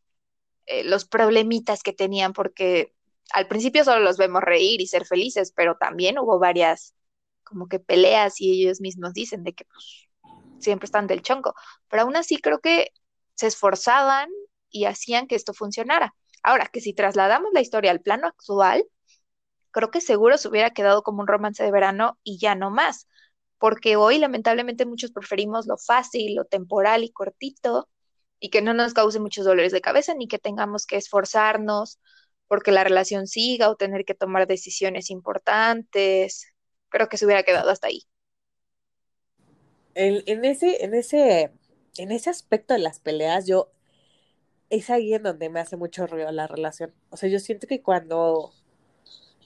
eh, 0.66 0.84
los 0.84 1.04
problemitas 1.06 1.82
que 1.82 1.92
tenían, 1.92 2.32
porque 2.32 2.94
al 3.32 3.48
principio 3.48 3.84
solo 3.84 4.00
los 4.00 4.16
vemos 4.16 4.42
reír 4.42 4.80
y 4.80 4.86
ser 4.86 5.06
felices, 5.06 5.52
pero 5.54 5.76
también 5.76 6.18
hubo 6.18 6.38
varias 6.38 6.94
como 7.44 7.68
que 7.68 7.78
peleas 7.80 8.40
y 8.40 8.62
ellos 8.62 8.80
mismos 8.80 9.12
dicen 9.12 9.44
de 9.44 9.52
que 9.54 9.64
pues, 9.64 10.08
siempre 10.58 10.86
están 10.86 11.06
del 11.06 11.22
chonco, 11.22 11.54
pero 11.88 12.02
aún 12.02 12.16
así 12.16 12.38
creo 12.38 12.60
que 12.60 12.92
se 13.34 13.46
esforzaban 13.46 14.28
y 14.70 14.86
hacían 14.86 15.26
que 15.26 15.34
esto 15.34 15.52
funcionara. 15.54 16.14
Ahora, 16.42 16.66
que 16.66 16.80
si 16.80 16.94
trasladamos 16.94 17.50
la 17.52 17.60
historia 17.60 17.90
al 17.90 18.00
plano 18.00 18.26
actual, 18.26 18.84
creo 19.70 19.90
que 19.90 20.00
seguro 20.00 20.38
se 20.38 20.48
hubiera 20.48 20.70
quedado 20.70 21.02
como 21.02 21.20
un 21.20 21.26
romance 21.26 21.62
de 21.62 21.70
verano 21.70 22.18
y 22.24 22.38
ya 22.38 22.54
no 22.54 22.70
más, 22.70 23.08
porque 23.58 23.96
hoy 23.96 24.18
lamentablemente 24.18 24.86
muchos 24.86 25.12
preferimos 25.12 25.66
lo 25.66 25.78
fácil, 25.78 26.34
lo 26.34 26.44
temporal 26.44 27.04
y 27.04 27.12
cortito, 27.12 27.88
y 28.40 28.50
que 28.50 28.62
no 28.62 28.74
nos 28.74 28.94
cause 28.94 29.20
muchos 29.20 29.44
dolores 29.44 29.72
de 29.72 29.80
cabeza, 29.80 30.14
ni 30.14 30.26
que 30.28 30.38
tengamos 30.38 30.86
que 30.86 30.96
esforzarnos 30.96 32.00
porque 32.52 32.70
la 32.70 32.84
relación 32.84 33.26
siga 33.28 33.70
o 33.70 33.76
tener 33.76 34.04
que 34.04 34.12
tomar 34.12 34.46
decisiones 34.46 35.08
importantes. 35.08 36.52
Creo 36.90 37.08
que 37.08 37.16
se 37.16 37.24
hubiera 37.24 37.44
quedado 37.44 37.70
hasta 37.70 37.86
ahí. 37.86 38.02
En, 39.94 40.44
ese, 40.44 40.84
en 40.84 40.92
ese, 40.92 41.50
en 41.96 42.12
ese 42.12 42.28
aspecto 42.28 42.74
de 42.74 42.80
las 42.80 43.00
peleas, 43.00 43.46
yo 43.46 43.72
es 44.68 44.90
ahí 44.90 45.14
en 45.14 45.22
donde 45.22 45.48
me 45.48 45.60
hace 45.60 45.78
mucho 45.78 46.06
ruido 46.06 46.30
la 46.30 46.46
relación. 46.46 46.92
O 47.08 47.16
sea, 47.16 47.30
yo 47.30 47.38
siento 47.38 47.66
que 47.66 47.80
cuando 47.80 48.52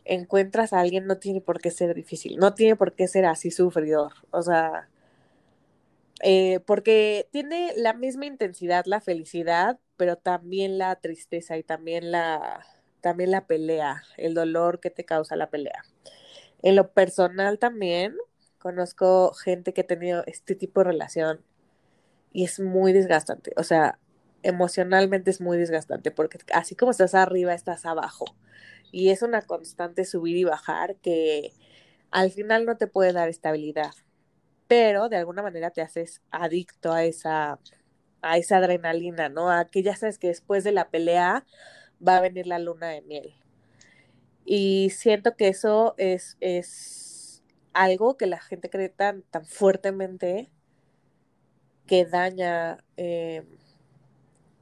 encuentras 0.05 0.73
a 0.73 0.81
alguien 0.81 1.07
no 1.07 1.19
tiene 1.19 1.41
por 1.41 1.61
qué 1.61 1.71
ser 1.71 1.95
difícil, 1.95 2.39
no 2.39 2.55
tiene 2.55 2.75
por 2.75 2.95
qué 2.97 3.07
ser 3.07 3.25
así 3.25 3.53
sufridor, 3.53 4.15
o 4.33 4.43
sea, 4.43 4.89
eh, 6.25 6.59
porque 6.67 7.29
tiene 7.31 7.73
la 7.77 7.93
misma 7.93 8.27
intensidad 8.27 8.85
la 8.87 9.01
felicidad, 9.01 9.79
pero 9.97 10.17
también 10.17 10.77
la 10.77 10.97
tristeza 10.97 11.57
y 11.57 11.63
también 11.63 12.11
la, 12.11 12.65
también 13.07 13.31
la 13.31 13.47
pelea, 13.47 14.03
el 14.17 14.35
dolor 14.35 14.81
que 14.81 14.91
te 14.91 15.05
causa 15.05 15.37
la 15.37 15.49
pelea. 15.49 15.85
En 16.61 16.75
lo 16.75 16.91
personal 16.91 17.61
también 17.61 18.17
conozco 18.59 19.33
gente 19.33 19.73
que 19.73 19.83
ha 19.83 19.87
tenido 19.87 20.25
este 20.27 20.57
tipo 20.57 20.81
de 20.81 20.91
relación 20.91 21.41
y 22.33 22.43
es 22.43 22.59
muy 22.59 22.93
desgastante, 22.93 23.53
o 23.57 23.63
sea, 23.63 24.01
emocionalmente 24.43 25.31
es 25.31 25.41
muy 25.41 25.57
desgastante 25.57 26.11
porque 26.11 26.39
así 26.53 26.75
como 26.75 26.91
estás 26.91 27.15
arriba, 27.15 27.55
estás 27.55 27.87
abajo 27.87 28.25
y 28.91 29.11
es 29.11 29.23
una 29.23 29.41
constante 29.43 30.05
subir 30.05 30.37
y 30.37 30.43
bajar 30.43 30.97
que 30.97 31.53
al 32.11 32.33
final 32.33 32.67
no 32.67 32.77
te 32.77 32.89
puede 32.89 33.13
dar 33.13 33.29
estabilidad, 33.29 33.93
pero 34.67 35.09
de 35.09 35.19
alguna 35.19 35.43
manera 35.43 35.71
te 35.71 35.81
haces 35.81 36.23
adicto 36.33 36.93
a 36.93 37.05
esa, 37.05 37.61
a 38.21 38.37
esa 38.37 38.57
adrenalina, 38.57 39.29
¿no? 39.29 39.49
A 39.49 39.67
que 39.67 39.85
ya 39.85 39.95
sabes 39.95 40.19
que 40.19 40.27
después 40.27 40.65
de 40.65 40.73
la 40.73 40.89
pelea 40.91 41.47
va 42.07 42.17
a 42.17 42.21
venir 42.21 42.47
la 42.47 42.59
luna 42.59 42.89
de 42.89 43.03
miel. 43.03 43.35
Y 44.45 44.91
siento 44.91 45.37
que 45.37 45.49
eso 45.49 45.95
es, 45.99 46.37
es 46.41 47.43
algo 47.73 48.17
que 48.17 48.27
la 48.27 48.41
gente 48.41 48.71
cree 48.71 48.89
tan, 48.89 49.23
tan 49.23 49.45
fuertemente 49.45 50.51
que 51.87 52.05
daña 52.05 52.79
eh, 52.97 53.45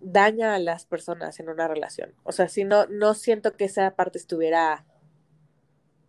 daña 0.05 0.55
a 0.55 0.59
las 0.59 0.85
personas 0.85 1.41
en 1.41 1.49
una 1.49 1.67
relación. 1.67 2.15
O 2.25 2.33
sea, 2.33 2.49
si 2.49 2.65
no, 2.65 2.87
no 2.87 3.15
siento 3.15 3.57
que 3.57 3.65
esa 3.65 3.91
parte 3.97 4.19
estuviera 4.19 4.85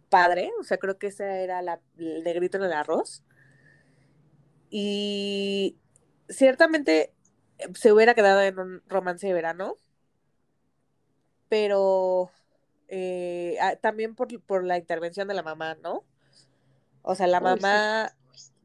padre, 0.09 0.51
o 0.59 0.63
sea, 0.63 0.77
creo 0.77 0.97
que 0.97 1.07
ese 1.07 1.43
era 1.43 1.61
la, 1.61 1.79
el 1.97 2.23
negrito 2.23 2.57
en 2.57 2.63
el 2.63 2.73
arroz. 2.73 3.23
Y 4.69 5.77
ciertamente 6.27 7.13
eh, 7.57 7.67
se 7.73 7.93
hubiera 7.93 8.13
quedado 8.13 8.41
en 8.41 8.59
un 8.59 8.83
romance 8.87 9.25
de 9.25 9.33
verano, 9.33 9.77
pero 11.55 12.31
eh, 12.89 13.55
ah, 13.61 13.77
también 13.77 14.13
por, 14.13 14.27
por, 14.41 14.65
la 14.65 14.77
intervención 14.77 15.29
de 15.29 15.33
la 15.33 15.41
mamá, 15.41 15.75
¿no? 15.75 16.03
O 17.01 17.15
sea, 17.15 17.27
la 17.27 17.39
mamá 17.39 18.13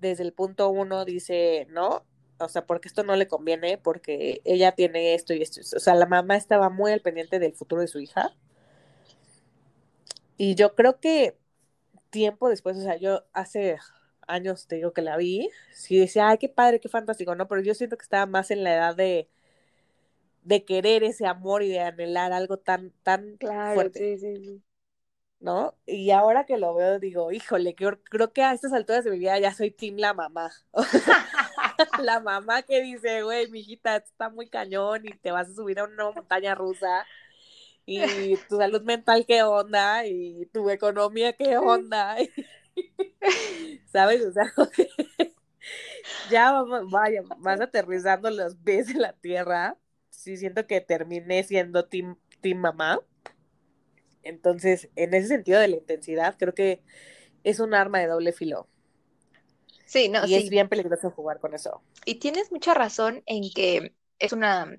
desde 0.00 0.24
el 0.24 0.32
punto 0.32 0.70
uno 0.70 1.04
dice, 1.04 1.68
no, 1.70 2.04
o 2.40 2.48
sea, 2.48 2.66
porque 2.66 2.88
esto 2.88 3.04
no 3.04 3.14
le 3.14 3.28
conviene, 3.28 3.78
porque 3.78 4.40
ella 4.44 4.72
tiene 4.72 5.14
esto 5.14 5.34
y 5.34 5.40
esto. 5.40 5.60
O 5.76 5.78
sea, 5.78 5.94
la 5.94 6.06
mamá 6.06 6.34
estaba 6.34 6.68
muy 6.68 6.90
al 6.90 7.00
pendiente 7.00 7.38
del 7.38 7.52
futuro 7.52 7.80
de 7.80 7.86
su 7.86 8.00
hija. 8.00 8.34
Y 10.36 10.56
yo 10.56 10.74
creo 10.74 10.98
que 10.98 11.38
tiempo 12.10 12.48
después, 12.48 12.76
o 12.76 12.82
sea, 12.82 12.96
yo 12.96 13.22
hace 13.32 13.78
años 14.26 14.66
te 14.66 14.76
digo 14.76 14.92
que 14.92 15.02
la 15.02 15.16
vi, 15.16 15.48
sí 15.72 15.96
decía, 15.96 16.28
ay, 16.28 16.38
qué 16.38 16.48
padre, 16.48 16.80
qué 16.80 16.88
fantástico, 16.88 17.36
¿no? 17.36 17.46
Pero 17.46 17.62
yo 17.62 17.72
siento 17.74 17.96
que 17.96 18.02
estaba 18.02 18.26
más 18.26 18.50
en 18.50 18.64
la 18.64 18.74
edad 18.74 18.96
de, 18.96 19.28
de 20.42 20.64
querer 20.64 21.04
ese 21.04 21.26
amor 21.26 21.62
y 21.62 21.68
de 21.68 21.80
anhelar 21.80 22.32
algo 22.32 22.56
tan, 22.58 22.92
tan 23.02 23.36
claro, 23.36 23.74
fuerte. 23.74 23.98
Sí, 23.98 24.18
sí, 24.18 24.44
sí. 24.44 24.62
¿no? 25.40 25.74
Y 25.86 26.10
ahora 26.10 26.44
que 26.44 26.58
lo 26.58 26.74
veo, 26.74 26.98
digo, 26.98 27.32
híjole, 27.32 27.74
creo, 27.74 27.98
creo 28.04 28.32
que 28.32 28.42
a 28.42 28.52
estas 28.52 28.72
alturas 28.72 29.04
de 29.04 29.10
mi 29.10 29.18
vida 29.18 29.38
ya 29.38 29.52
soy 29.54 29.70
team 29.70 29.96
la 29.96 30.12
mamá. 30.14 30.52
la 32.02 32.20
mamá 32.20 32.62
que 32.62 32.82
dice, 32.82 33.22
güey, 33.22 33.50
mi 33.50 33.60
hijita, 33.60 33.96
está 33.96 34.28
muy 34.28 34.48
cañón 34.48 35.06
y 35.06 35.12
te 35.14 35.30
vas 35.32 35.48
a 35.48 35.54
subir 35.54 35.80
a 35.80 35.84
una 35.84 36.10
montaña 36.10 36.54
rusa. 36.54 37.06
Y 37.86 38.36
tu 38.48 38.58
salud 38.58 38.82
mental, 38.82 39.24
¿qué 39.26 39.42
onda? 39.42 40.06
Y 40.06 40.46
tu 40.52 40.68
economía, 40.70 41.32
¿qué 41.32 41.56
onda? 41.56 42.16
¿Sabes? 43.86 44.24
O 44.24 44.32
sea, 44.32 44.52
ya 46.30 46.52
vamos, 46.52 46.90
vaya, 46.90 47.22
vas 47.38 47.60
aterrizando 47.60 48.30
los 48.30 48.56
pies 48.56 48.90
en 48.90 49.00
la 49.00 49.14
tierra. 49.14 49.76
Sí, 50.10 50.36
siento 50.36 50.66
que 50.66 50.80
terminé 50.80 51.42
siendo 51.44 51.86
team, 51.86 52.16
team 52.42 52.58
mamá 52.58 53.00
entonces, 54.22 54.90
en 54.96 55.14
ese 55.14 55.28
sentido 55.28 55.60
de 55.60 55.68
la 55.68 55.76
intensidad, 55.76 56.36
creo 56.38 56.54
que 56.54 56.82
es 57.44 57.60
un 57.60 57.74
arma 57.74 57.98
de 58.00 58.06
doble 58.06 58.32
filo. 58.32 58.68
Sí, 59.86 60.08
no, 60.08 60.26
y 60.26 60.34
es 60.34 60.50
bien 60.50 60.68
peligroso 60.68 61.10
jugar 61.10 61.40
con 61.40 61.54
eso. 61.54 61.82
Y 62.04 62.16
tienes 62.16 62.52
mucha 62.52 62.74
razón 62.74 63.22
en 63.26 63.50
que 63.52 63.94
es 64.18 64.32
una 64.32 64.76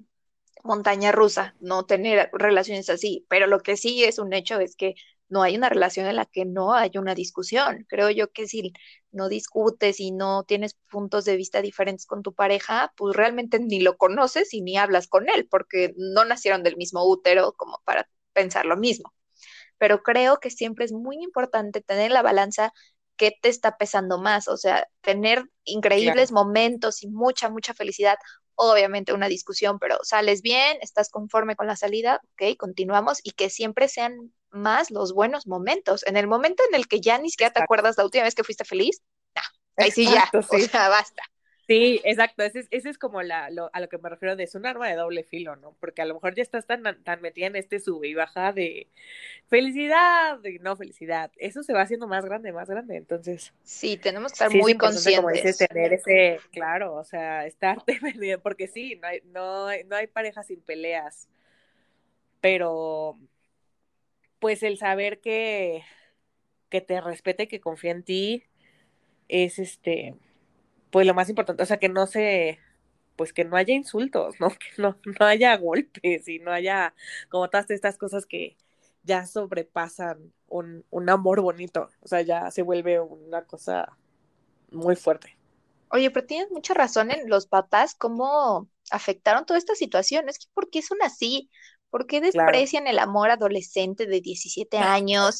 montaña 0.63 1.11
rusa 1.11 1.55
no 1.59 1.85
tener 1.85 2.29
relaciones 2.33 2.89
así, 2.89 3.25
pero 3.27 3.47
lo 3.47 3.59
que 3.59 3.77
sí 3.77 4.03
es 4.03 4.19
un 4.19 4.31
hecho 4.31 4.59
es 4.59 4.75
que 4.75 4.95
no 5.31 5.43
hay 5.43 5.57
una 5.57 5.69
relación 5.69 6.05
en 6.07 6.17
la 6.17 6.25
que 6.25 6.45
no 6.45 6.73
haya 6.75 6.99
una 6.99 7.15
discusión. 7.15 7.85
Creo 7.89 8.09
yo 8.11 8.31
que 8.31 8.47
si 8.47 8.73
no 9.11 9.29
discutes 9.29 9.99
y 9.99 10.11
no 10.11 10.43
tienes 10.43 10.75
puntos 10.89 11.25
de 11.25 11.37
vista 11.37 11.61
diferentes 11.61 12.05
con 12.05 12.21
tu 12.23 12.33
pareja, 12.35 12.93
pues 12.97 13.15
realmente 13.15 13.59
ni 13.59 13.81
lo 13.81 13.97
conoces 13.97 14.53
y 14.53 14.61
ni 14.61 14.77
hablas 14.77 15.07
con 15.07 15.29
él, 15.29 15.47
porque 15.49 15.93
no 15.97 16.25
nacieron 16.25 16.63
del 16.63 16.77
mismo 16.77 17.03
útero 17.07 17.53
como 17.53 17.81
para 17.85 18.07
pensar 18.33 18.65
lo 18.65 18.77
mismo 18.77 19.13
pero 19.81 20.03
creo 20.03 20.37
que 20.39 20.51
siempre 20.51 20.85
es 20.85 20.91
muy 20.91 21.17
importante 21.23 21.81
tener 21.81 22.11
la 22.11 22.21
balanza 22.21 22.71
qué 23.17 23.37
te 23.41 23.49
está 23.49 23.77
pesando 23.77 24.19
más, 24.19 24.47
o 24.47 24.57
sea, 24.57 24.87
tener 25.01 25.43
increíbles 25.63 26.31
momentos 26.31 27.03
y 27.03 27.07
mucha, 27.07 27.49
mucha 27.49 27.73
felicidad, 27.73 28.15
obviamente 28.69 29.13
una 29.13 29.27
discusión, 29.27 29.79
pero 29.79 29.97
sales 30.03 30.41
bien, 30.41 30.77
estás 30.81 31.09
conforme 31.09 31.55
con 31.55 31.67
la 31.67 31.75
salida, 31.75 32.21
ok, 32.33 32.57
continuamos 32.57 33.19
y 33.23 33.31
que 33.31 33.49
siempre 33.49 33.87
sean 33.87 34.33
más 34.51 34.91
los 34.91 35.13
buenos 35.13 35.47
momentos. 35.47 36.05
En 36.05 36.17
el 36.17 36.27
momento 36.27 36.63
en 36.69 36.75
el 36.75 36.87
que 36.87 37.01
ya 37.01 37.17
ni 37.17 37.29
siquiera 37.29 37.53
te 37.53 37.63
acuerdas 37.63 37.97
la 37.97 38.05
última 38.05 38.23
vez 38.23 38.35
que 38.35 38.43
fuiste 38.43 38.65
feliz, 38.65 39.01
no, 39.35 39.41
ahí 39.77 39.91
sí 39.91 40.05
ya, 40.05 40.29
o 40.33 40.41
sea, 40.41 40.89
basta. 40.89 41.23
Sí, 41.71 42.01
exacto, 42.03 42.43
ese, 42.43 42.67
ese 42.69 42.89
es 42.89 42.97
como 42.97 43.21
la, 43.21 43.49
lo, 43.49 43.69
a 43.71 43.79
lo 43.79 43.87
que 43.87 43.97
me 43.97 44.09
refiero 44.09 44.35
de 44.35 44.43
es 44.43 44.55
un 44.55 44.65
arma 44.65 44.89
de 44.89 44.95
doble 44.95 45.23
filo, 45.23 45.55
¿no? 45.55 45.73
Porque 45.79 46.01
a 46.01 46.05
lo 46.05 46.15
mejor 46.15 46.35
ya 46.35 46.43
estás 46.43 46.67
tan, 46.67 46.83
tan 47.05 47.21
metida 47.21 47.47
en 47.47 47.55
este 47.55 47.79
sube 47.79 48.09
y 48.09 48.13
baja 48.13 48.51
de 48.51 48.89
felicidad 49.47 50.43
y 50.43 50.59
no 50.59 50.75
felicidad. 50.75 51.31
Eso 51.37 51.63
se 51.63 51.71
va 51.71 51.83
haciendo 51.83 52.07
más 52.07 52.25
grande, 52.25 52.51
más 52.51 52.69
grande, 52.69 52.97
entonces. 52.97 53.53
Sí, 53.63 53.95
tenemos 53.95 54.33
que 54.33 54.43
estar 54.43 54.53
muy 54.53 54.75
conscientes. 54.75 55.21
Como 55.21 55.33
dices, 55.33 55.59
tener 55.59 55.93
ese, 55.93 56.41
claro, 56.51 56.93
o 56.95 57.05
sea, 57.05 57.45
estarte 57.45 57.97
porque 58.43 58.67
sí, 58.67 58.97
no 59.01 59.07
hay, 59.07 59.21
no, 59.27 59.67
no 59.85 59.95
hay 59.95 60.07
parejas 60.07 60.47
sin 60.47 60.59
peleas. 60.59 61.29
pero 62.41 63.17
pues 64.39 64.61
el 64.61 64.77
saber 64.77 65.21
que, 65.21 65.83
que 66.67 66.81
te 66.81 66.99
respete, 66.99 67.47
que 67.47 67.61
confía 67.61 67.91
en 67.91 68.03
ti, 68.03 68.43
es 69.29 69.57
este, 69.57 70.15
pues 70.91 71.07
lo 71.07 71.13
más 71.13 71.29
importante, 71.29 71.63
o 71.63 71.65
sea, 71.65 71.77
que 71.79 71.89
no 71.89 72.07
se, 72.07 72.59
pues 73.15 73.33
que 73.33 73.45
no 73.45 73.57
haya 73.57 73.73
insultos, 73.73 74.39
¿no? 74.39 74.49
Que 74.59 74.81
no, 74.81 74.97
no 75.19 75.25
haya 75.25 75.57
golpes 75.57 76.27
y 76.27 76.39
no 76.39 76.51
haya 76.51 76.93
como 77.29 77.49
todas 77.49 77.69
estas 77.71 77.97
cosas 77.97 78.25
que 78.25 78.57
ya 79.03 79.25
sobrepasan 79.25 80.33
un, 80.47 80.85
un 80.91 81.09
amor 81.09 81.41
bonito, 81.41 81.89
o 82.01 82.07
sea, 82.07 82.21
ya 82.21 82.51
se 82.51 82.61
vuelve 82.63 82.99
una 82.99 83.43
cosa 83.45 83.97
muy 84.71 84.95
fuerte. 84.95 85.37
Oye, 85.89 86.09
pero 86.11 86.25
tienes 86.25 86.51
mucha 86.51 86.73
razón 86.73 87.11
en 87.11 87.29
los 87.29 87.47
papás, 87.47 87.95
cómo 87.95 88.69
afectaron 88.91 89.45
toda 89.45 89.57
esta 89.57 89.75
situación. 89.75 90.29
Es 90.29 90.39
que, 90.39 90.45
¿por 90.53 90.69
qué 90.69 90.81
son 90.81 90.99
así? 91.01 91.49
¿Por 91.89 92.07
qué 92.07 92.21
desprecian 92.21 92.87
el 92.87 92.99
amor 92.99 93.29
adolescente 93.29 94.05
de 94.05 94.21
17 94.21 94.77
años? 94.77 95.39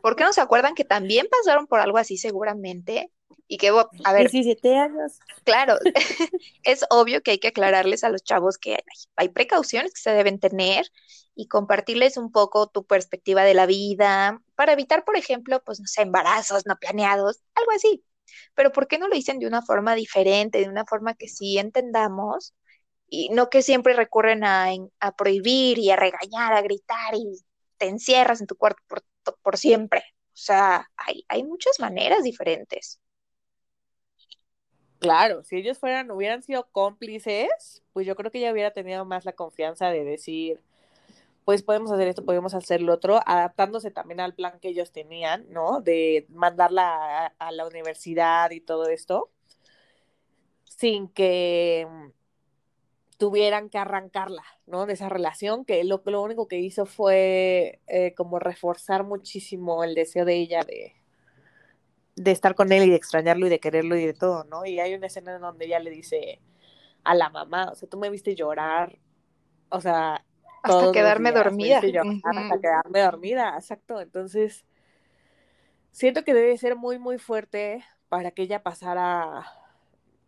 ¿Por 0.00 0.16
qué 0.16 0.24
no 0.24 0.32
se 0.32 0.40
acuerdan 0.40 0.74
que 0.74 0.84
también 0.84 1.26
pasaron 1.30 1.66
por 1.66 1.80
algo 1.80 1.98
así 1.98 2.16
seguramente? 2.16 3.10
Y 3.46 3.58
que, 3.58 3.68
a 3.68 4.12
ver. 4.12 4.30
17 4.30 4.76
años. 4.76 5.18
Claro, 5.44 5.76
es 6.62 6.84
obvio 6.90 7.22
que 7.22 7.32
hay 7.32 7.38
que 7.38 7.48
aclararles 7.48 8.04
a 8.04 8.08
los 8.08 8.22
chavos 8.22 8.58
que 8.58 8.74
hay, 8.74 8.82
hay, 9.16 9.28
precauciones 9.28 9.92
que 9.92 10.00
se 10.00 10.12
deben 10.12 10.38
tener 10.38 10.86
y 11.34 11.48
compartirles 11.48 12.16
un 12.16 12.30
poco 12.32 12.68
tu 12.68 12.84
perspectiva 12.84 13.42
de 13.44 13.54
la 13.54 13.66
vida 13.66 14.40
para 14.54 14.72
evitar, 14.72 15.04
por 15.04 15.16
ejemplo, 15.16 15.62
pues, 15.64 15.80
no 15.80 15.86
sé, 15.86 16.02
embarazos 16.02 16.66
no 16.66 16.76
planeados, 16.76 17.40
algo 17.54 17.72
así. 17.72 18.04
Pero 18.54 18.72
¿por 18.72 18.86
qué 18.86 18.98
no 18.98 19.08
lo 19.08 19.14
dicen 19.16 19.38
de 19.38 19.46
una 19.46 19.62
forma 19.62 19.94
diferente, 19.94 20.58
de 20.60 20.68
una 20.68 20.84
forma 20.84 21.14
que 21.14 21.28
sí 21.28 21.58
entendamos 21.58 22.54
y 23.08 23.30
no 23.30 23.50
que 23.50 23.62
siempre 23.62 23.94
recurren 23.94 24.44
a, 24.44 24.68
a 25.00 25.16
prohibir 25.16 25.78
y 25.78 25.90
a 25.90 25.96
regañar, 25.96 26.52
a 26.52 26.62
gritar 26.62 27.14
y 27.14 27.26
te 27.78 27.88
encierras 27.88 28.40
en 28.40 28.46
tu 28.46 28.56
cuarto 28.56 28.82
por, 28.88 29.02
por 29.42 29.58
siempre? 29.58 30.04
O 30.28 30.42
sea, 30.42 30.88
hay, 30.96 31.24
hay 31.28 31.42
muchas 31.44 31.80
maneras 31.80 32.22
diferentes. 32.22 32.99
Claro, 35.00 35.42
si 35.44 35.56
ellos 35.56 35.78
fueran, 35.78 36.10
hubieran 36.10 36.42
sido 36.42 36.68
cómplices, 36.72 37.82
pues 37.94 38.06
yo 38.06 38.14
creo 38.16 38.30
que 38.30 38.38
ella 38.38 38.52
hubiera 38.52 38.72
tenido 38.72 39.06
más 39.06 39.24
la 39.24 39.32
confianza 39.32 39.88
de 39.88 40.04
decir, 40.04 40.60
pues 41.46 41.62
podemos 41.62 41.90
hacer 41.90 42.08
esto, 42.08 42.24
podemos 42.26 42.54
hacer 42.54 42.82
lo 42.82 42.94
otro, 42.94 43.20
adaptándose 43.26 43.90
también 43.90 44.20
al 44.20 44.34
plan 44.34 44.60
que 44.60 44.68
ellos 44.68 44.92
tenían, 44.92 45.46
¿no? 45.50 45.80
De 45.80 46.26
mandarla 46.28 47.28
a, 47.38 47.52
la 47.52 47.66
universidad 47.66 48.50
y 48.50 48.60
todo 48.60 48.88
esto, 48.88 49.30
sin 50.64 51.08
que 51.08 51.86
tuvieran 53.16 53.70
que 53.70 53.78
arrancarla, 53.78 54.44
¿no? 54.66 54.84
De 54.86 54.94
esa 54.94 55.08
relación, 55.08 55.64
que 55.64 55.82
lo, 55.84 56.02
lo 56.04 56.22
único 56.22 56.46
que 56.46 56.58
hizo 56.58 56.84
fue 56.86 57.80
eh, 57.86 58.14
como 58.14 58.38
reforzar 58.38 59.04
muchísimo 59.04 59.82
el 59.82 59.94
deseo 59.94 60.26
de 60.26 60.36
ella 60.36 60.62
de, 60.64 60.99
de 62.20 62.32
estar 62.32 62.54
con 62.54 62.70
él 62.70 62.84
y 62.84 62.90
de 62.90 62.96
extrañarlo 62.96 63.46
y 63.46 63.48
de 63.48 63.60
quererlo 63.60 63.96
y 63.96 64.04
de 64.04 64.12
todo, 64.12 64.44
¿no? 64.44 64.66
Y 64.66 64.78
hay 64.78 64.92
una 64.92 65.06
escena 65.06 65.36
en 65.36 65.40
donde 65.40 65.64
ella 65.64 65.78
le 65.78 65.88
dice 65.88 66.38
a 67.02 67.14
la 67.14 67.30
mamá, 67.30 67.70
o 67.72 67.74
sea, 67.74 67.88
tú 67.88 67.96
me 67.96 68.10
viste 68.10 68.34
llorar, 68.34 68.98
o 69.70 69.80
sea, 69.80 70.22
hasta 70.62 70.92
quedarme 70.92 71.32
dormida. 71.32 71.78
Hasta 71.78 72.60
quedarme 72.60 73.00
dormida, 73.00 73.54
exacto. 73.56 74.02
Entonces, 74.02 74.66
siento 75.92 76.22
que 76.22 76.34
debe 76.34 76.58
ser 76.58 76.76
muy, 76.76 76.98
muy 76.98 77.18
fuerte 77.18 77.82
para 78.10 78.32
que 78.32 78.42
ella 78.42 78.62
pasara 78.62 79.46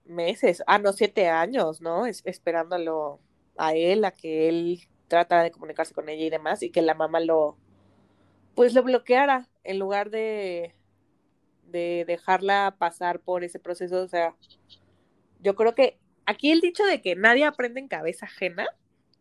meses, 0.06 0.62
ah, 0.66 0.78
no, 0.78 0.94
siete 0.94 1.28
años, 1.28 1.82
¿no? 1.82 2.06
Es, 2.06 2.22
esperándolo 2.24 3.20
a 3.58 3.74
él, 3.74 4.06
a 4.06 4.12
que 4.12 4.48
él 4.48 4.80
trata 5.08 5.42
de 5.42 5.50
comunicarse 5.50 5.92
con 5.92 6.08
ella 6.08 6.24
y 6.24 6.30
demás, 6.30 6.62
y 6.62 6.70
que 6.70 6.80
la 6.80 6.94
mamá 6.94 7.20
lo, 7.20 7.58
pues 8.54 8.72
lo 8.72 8.82
bloqueara 8.82 9.50
en 9.62 9.78
lugar 9.78 10.08
de, 10.08 10.74
de 11.72 12.04
dejarla 12.06 12.76
pasar 12.78 13.20
por 13.20 13.42
ese 13.42 13.58
proceso. 13.58 14.02
O 14.02 14.08
sea, 14.08 14.36
yo 15.40 15.56
creo 15.56 15.74
que 15.74 15.98
aquí 16.26 16.52
el 16.52 16.60
dicho 16.60 16.84
de 16.84 17.00
que 17.02 17.16
nadie 17.16 17.44
aprende 17.44 17.80
en 17.80 17.88
cabeza 17.88 18.26
ajena 18.26 18.68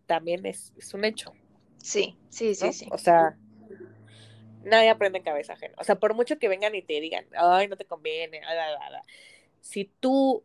también 0.05 0.45
es, 0.45 0.73
un 0.93 1.05
hecho. 1.05 1.33
Sí, 1.77 2.17
sí, 2.29 2.53
sí, 2.53 2.73
sí. 2.73 2.87
O 2.91 2.97
sea, 2.97 3.37
nadie 4.63 4.89
aprende 4.89 5.19
en 5.19 5.23
cabeza 5.23 5.53
ajena. 5.53 5.75
O 5.77 5.83
sea, 5.83 5.95
por 5.95 6.13
mucho 6.13 6.37
que 6.37 6.47
vengan 6.47 6.75
y 6.75 6.81
te 6.81 6.99
digan, 6.99 7.25
ay, 7.35 7.67
no 7.67 7.77
te 7.77 7.85
conviene, 7.85 8.41
si 9.61 9.85
tú 9.99 10.43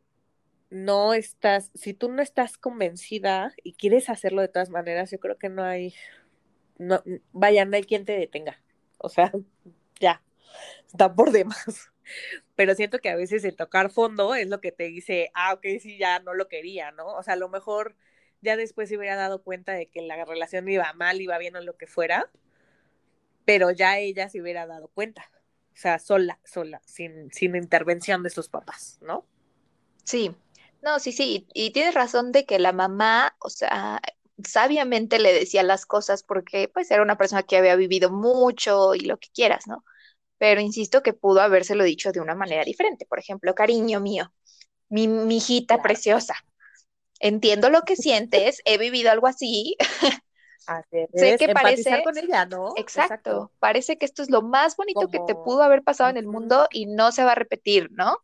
no 0.71 1.14
estás, 1.14 1.71
si 1.75 1.95
tú 1.95 2.11
no 2.11 2.23
estás 2.23 2.59
convencida 2.59 3.53
y 3.62 3.75
quieres 3.75 4.09
hacerlo 4.09 4.42
de 4.42 4.49
todas 4.49 4.71
maneras, 4.71 5.11
yo 5.11 5.19
creo 5.19 5.38
que 5.38 5.49
no 5.49 5.62
hay, 5.62 5.95
no, 6.79 7.03
vaya, 7.33 7.64
no 7.64 7.77
hay 7.77 7.85
quien 7.85 8.05
te 8.05 8.16
detenga. 8.16 8.61
O 8.99 9.09
sea, 9.09 9.33
ya, 10.01 10.23
está 10.87 11.14
por 11.14 11.33
demás. 11.33 11.92
Pero 12.55 12.75
siento 12.75 12.99
que 12.99 13.11
a 13.11 13.16
veces 13.16 13.45
el 13.45 13.57
tocar 13.57 13.90
fondo 13.90 14.35
es 14.35 14.49
lo 14.49 14.61
que 14.61 14.73
te 14.73 14.85
dice, 14.85 15.31
ah, 15.35 15.55
ok, 15.55 15.64
sí, 15.81 15.99
ya 15.99 16.21
no 16.21 16.35
lo 16.35 16.49
quería, 16.49 16.90
¿no? 16.92 17.07
O 17.14 17.23
sea, 17.23 17.35
a 17.35 17.37
lo 17.37 17.49
mejor 17.49 17.97
ya 18.40 18.57
después 18.57 18.88
se 18.88 18.97
hubiera 18.97 19.16
dado 19.16 19.42
cuenta 19.42 19.73
de 19.73 19.87
que 19.87 20.03
la 20.03 20.25
relación 20.25 20.69
iba 20.69 20.92
mal, 20.95 21.21
iba 21.21 21.38
bien 21.38 21.57
o 21.57 21.61
lo 21.61 21.77
que 21.77 21.87
fuera, 21.87 22.31
pero 23.45 23.71
ya 23.71 23.99
ella 23.99 24.29
se 24.29 24.40
hubiera 24.40 24.66
dado 24.66 24.88
cuenta, 24.88 25.31
o 25.73 25.77
sea, 25.77 25.99
sola, 25.99 26.40
sola, 26.45 26.81
sin, 26.85 27.33
sin 27.33 27.57
intervención 27.57 28.23
de 28.23 28.31
sus 28.31 28.49
papás, 28.49 28.99
¿no? 29.01 29.27
Sí, 30.05 30.35
no, 30.83 30.99
sí, 30.99 31.12
sí, 31.12 31.47
y 31.53 31.71
tienes 31.71 31.95
razón 31.95 32.33
de 32.33 32.45
que 32.45 32.59
la 32.59 32.73
mamá, 32.73 33.37
o 33.40 33.51
sea, 33.51 34.01
sabiamente 34.45 35.19
le 35.19 35.33
decía 35.33 35.62
las 35.62 35.87
cosas 35.87 36.23
porque 36.23 36.69
pues 36.69 36.90
era 36.90 37.03
una 37.03 37.16
persona 37.16 37.42
que 37.42 37.57
había 37.57 37.77
vivido 37.77 38.11
mucho 38.11 38.95
y 38.95 39.01
lo 39.01 39.19
que 39.19 39.29
quieras, 39.35 39.66
¿no? 39.66 39.85
Pero 40.38 40.61
insisto 40.61 41.03
que 41.03 41.12
pudo 41.12 41.40
habérselo 41.40 41.85
dicho 41.85 42.12
de 42.12 42.20
una 42.20 42.35
manera 42.35 42.64
diferente. 42.64 43.07
Por 43.07 43.18
ejemplo, 43.18 43.55
cariño 43.55 44.01
mío, 44.01 44.33
mi, 44.88 45.09
mi 45.09 45.38
hijita 45.38 45.83
preciosa, 45.83 46.35
entiendo 47.20 47.70
lo 47.70 47.83
que 47.83 47.96
sientes, 47.96 48.61
he 48.64 48.79
vivido 48.79 49.11
algo 49.11 49.27
así. 49.27 49.77
sé 51.14 51.37
que 51.38 51.49
parece 51.53 52.03
con 52.03 52.18
ella, 52.18 52.46
¿no? 52.46 52.72
Exacto, 52.77 53.53
parece 53.59 53.99
que 53.99 54.07
esto 54.07 54.22
es 54.22 54.31
lo 54.31 54.42
más 54.42 54.77
bonito 54.77 55.09
que 55.09 55.20
te 55.27 55.35
pudo 55.35 55.62
haber 55.62 55.83
pasado 55.83 56.11
en 56.11 56.16
el 56.16 56.27
mundo 56.27 56.66
y 56.72 56.87
no 56.87 57.12
se 57.12 57.25
va 57.25 57.33
a 57.33 57.37
repetir, 57.37 57.90
¿no? 57.92 58.18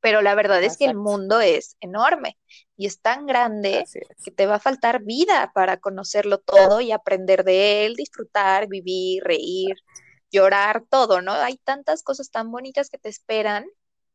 Pero 0.00 0.22
la 0.22 0.34
verdad 0.34 0.62
es 0.62 0.78
que 0.78 0.86
el 0.86 0.94
mundo 0.94 1.40
es 1.40 1.76
enorme 1.80 2.38
y 2.76 2.86
es 2.86 3.00
tan 3.00 3.26
grande 3.26 3.84
que 4.24 4.30
te 4.30 4.46
va 4.46 4.54
a 4.54 4.60
faltar 4.60 5.02
vida 5.02 5.52
para 5.54 5.76
conocerlo 5.76 6.38
todo 6.38 6.80
y 6.80 6.90
aprender 6.90 7.44
de 7.44 7.84
él, 7.84 7.96
disfrutar, 7.96 8.66
vivir, 8.66 9.22
reír, 9.22 9.76
llorar, 10.30 10.84
todo, 10.88 11.22
¿no? 11.22 11.32
Hay 11.32 11.58
tantas 11.58 12.02
cosas 12.02 12.30
tan 12.30 12.50
bonitas 12.50 12.90
que 12.90 12.98
te 12.98 13.08
esperan 13.08 13.66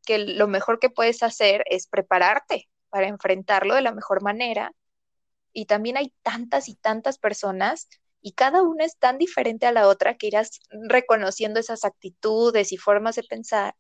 que 0.06 0.20
lo 0.20 0.48
mejor 0.48 0.80
que 0.80 0.90
puedes 0.90 1.24
hacer 1.24 1.64
es 1.70 1.88
prepararte 1.88 2.70
para 2.90 3.08
enfrentarlo 3.08 3.76
de 3.76 3.82
la 3.82 3.92
mejor 3.94 4.22
manera. 4.24 4.72
Y 5.54 5.66
también 5.66 5.98
hay 5.98 6.14
tantas 6.24 6.70
y 6.70 6.76
tantas 6.76 7.18
personas 7.18 7.88
y 8.22 8.34
cada 8.34 8.64
una 8.64 8.86
es 8.86 8.98
tan 8.98 9.18
diferente 9.20 9.68
a 9.68 9.72
la 9.72 9.88
otra 9.88 10.18
que 10.18 10.28
irás 10.28 10.60
reconociendo 10.90 11.60
esas 11.60 11.86
actitudes 11.86 12.72
y 12.72 12.78
formas 12.78 13.16
de 13.16 13.24
pensar 13.24 13.76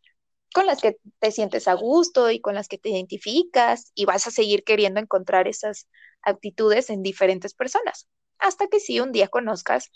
con 0.53 0.67
las 0.67 0.81
que 0.81 0.97
te 1.19 1.31
sientes 1.31 1.67
a 1.67 1.73
gusto 1.73 2.31
y 2.31 2.39
con 2.39 2.55
las 2.55 2.67
que 2.67 2.77
te 2.77 2.89
identificas 2.89 3.91
y 3.95 4.05
vas 4.05 4.27
a 4.27 4.31
seguir 4.31 4.63
queriendo 4.63 4.99
encontrar 4.99 5.47
esas 5.47 5.87
actitudes 6.21 6.89
en 6.89 7.01
diferentes 7.03 7.53
personas, 7.53 8.07
hasta 8.37 8.67
que 8.67 8.79
sí 8.79 8.99
un 8.99 9.11
día 9.11 9.27
conozcas 9.27 9.91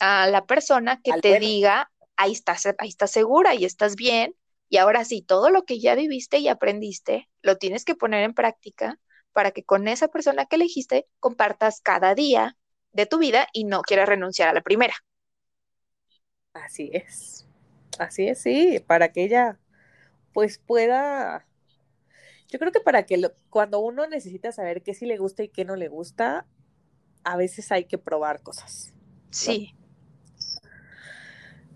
a 0.00 0.26
la 0.26 0.46
persona 0.46 1.00
que 1.02 1.12
te 1.20 1.38
diga, 1.38 1.90
ahí 2.16 2.32
estás, 2.32 2.66
ahí 2.78 2.88
estás 2.88 3.10
segura 3.10 3.54
y 3.54 3.64
estás 3.64 3.94
bien 3.94 4.34
y 4.68 4.76
ahora 4.76 5.04
sí, 5.04 5.20
todo 5.20 5.50
lo 5.50 5.64
que 5.64 5.80
ya 5.80 5.96
viviste 5.96 6.38
y 6.38 6.48
aprendiste, 6.48 7.28
lo 7.42 7.58
tienes 7.58 7.84
que 7.84 7.96
poner 7.96 8.22
en 8.22 8.34
práctica 8.34 8.98
para 9.32 9.50
que 9.50 9.64
con 9.64 9.88
esa 9.88 10.08
persona 10.08 10.46
que 10.46 10.56
elegiste 10.56 11.06
compartas 11.18 11.80
cada 11.80 12.14
día 12.14 12.56
de 12.92 13.06
tu 13.06 13.18
vida 13.18 13.48
y 13.52 13.64
no 13.64 13.82
quieras 13.82 14.08
renunciar 14.08 14.48
a 14.48 14.52
la 14.52 14.60
primera. 14.60 14.94
Así 16.52 16.90
es. 16.92 17.46
Así 17.98 18.28
es, 18.28 18.40
sí, 18.40 18.80
para 18.86 19.12
que 19.12 19.24
ella 19.24 19.58
pues 20.32 20.58
pueda 20.58 21.46
yo 22.48 22.58
creo 22.58 22.72
que 22.72 22.80
para 22.80 23.04
que 23.04 23.30
cuando 23.48 23.80
uno 23.80 24.06
necesita 24.06 24.52
saber 24.52 24.82
qué 24.82 24.94
sí 24.94 25.06
le 25.06 25.18
gusta 25.18 25.42
y 25.42 25.48
qué 25.48 25.64
no 25.64 25.76
le 25.76 25.88
gusta, 25.88 26.46
a 27.22 27.36
veces 27.36 27.70
hay 27.70 27.84
que 27.84 27.98
probar 27.98 28.42
cosas. 28.42 28.92
Sí, 29.30 29.74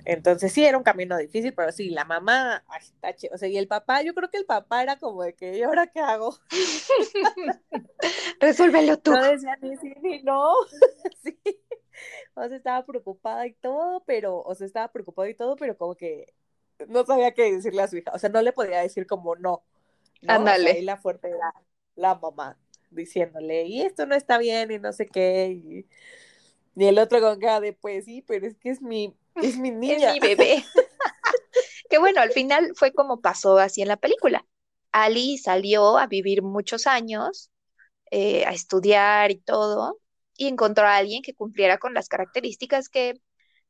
entonces 0.04 0.52
sí, 0.52 0.64
era 0.64 0.76
un 0.76 0.84
camino 0.84 1.16
difícil, 1.16 1.54
pero 1.54 1.72
sí, 1.72 1.90
la 1.90 2.04
mamá, 2.04 2.64
ay, 2.68 3.14
o 3.32 3.38
sea, 3.38 3.48
y 3.48 3.56
el 3.56 3.68
papá, 3.68 4.02
yo 4.02 4.14
creo 4.14 4.30
que 4.30 4.38
el 4.38 4.46
papá 4.46 4.82
era 4.82 4.98
como 4.98 5.22
de 5.22 5.34
que, 5.34 5.56
¿y 5.56 5.62
ahora 5.62 5.86
qué 5.86 6.00
hago? 6.00 6.38
Resuélvelo 8.40 8.98
tú. 8.98 9.12
No 9.12 9.22
decía 9.22 9.56
ni 9.62 9.76
sí 9.76 9.94
ni 10.02 10.22
no, 10.22 10.52
sí, 11.22 11.38
o 12.34 12.46
sea, 12.46 12.56
estaba 12.56 12.84
preocupada 12.84 13.46
y 13.46 13.54
todo, 13.54 14.02
pero, 14.06 14.40
o 14.42 14.54
sea, 14.54 14.66
estaba 14.66 14.92
preocupada 14.92 15.28
y 15.28 15.34
todo, 15.34 15.56
pero 15.56 15.76
como 15.76 15.94
que 15.94 16.34
no 16.88 17.04
sabía 17.06 17.32
qué 17.32 17.52
decirle 17.52 17.82
a 17.82 17.88
su 17.88 17.96
hija, 17.96 18.12
o 18.14 18.18
sea, 18.18 18.30
no 18.30 18.42
le 18.42 18.52
podía 18.52 18.80
decir 18.80 19.06
como 19.06 19.36
no. 19.36 19.64
Ándale. 20.26 20.80
la 20.82 20.96
fuerte 20.96 21.28
era 21.28 21.54
la 21.96 22.14
mamá, 22.14 22.58
diciéndole, 22.90 23.64
y 23.64 23.82
esto 23.82 24.06
no 24.06 24.14
está 24.14 24.38
bien, 24.38 24.70
y 24.70 24.78
no 24.78 24.92
sé 24.92 25.06
qué, 25.06 25.48
y 25.52 25.86
Y 26.76 26.86
el 26.86 26.98
otro 26.98 27.20
con 27.20 27.38
cara 27.40 27.60
de, 27.60 27.72
pues 27.72 28.04
sí, 28.04 28.22
pero 28.26 28.46
es 28.46 28.56
que 28.56 28.70
es 28.70 28.82
mi, 28.82 29.16
es 29.36 29.58
mi 29.58 29.70
niña. 29.70 30.08
Es 30.08 30.14
mi 30.14 30.20
bebé. 30.20 30.64
que 31.90 31.98
bueno, 31.98 32.20
al 32.20 32.30
final 32.32 32.72
fue 32.74 32.92
como 32.92 33.20
pasó 33.20 33.58
así 33.58 33.82
en 33.82 33.88
la 33.88 33.96
película. 33.96 34.46
Ali 34.92 35.38
salió 35.38 35.98
a 35.98 36.06
vivir 36.06 36.42
muchos 36.42 36.86
años, 36.86 37.50
eh, 38.10 38.44
a 38.46 38.52
estudiar 38.52 39.30
y 39.30 39.40
todo, 39.40 40.00
y 40.36 40.48
encontró 40.48 40.86
a 40.86 40.96
alguien 40.96 41.22
que 41.22 41.34
cumpliera 41.34 41.78
con 41.78 41.94
las 41.94 42.08
características 42.08 42.88
que, 42.88 43.20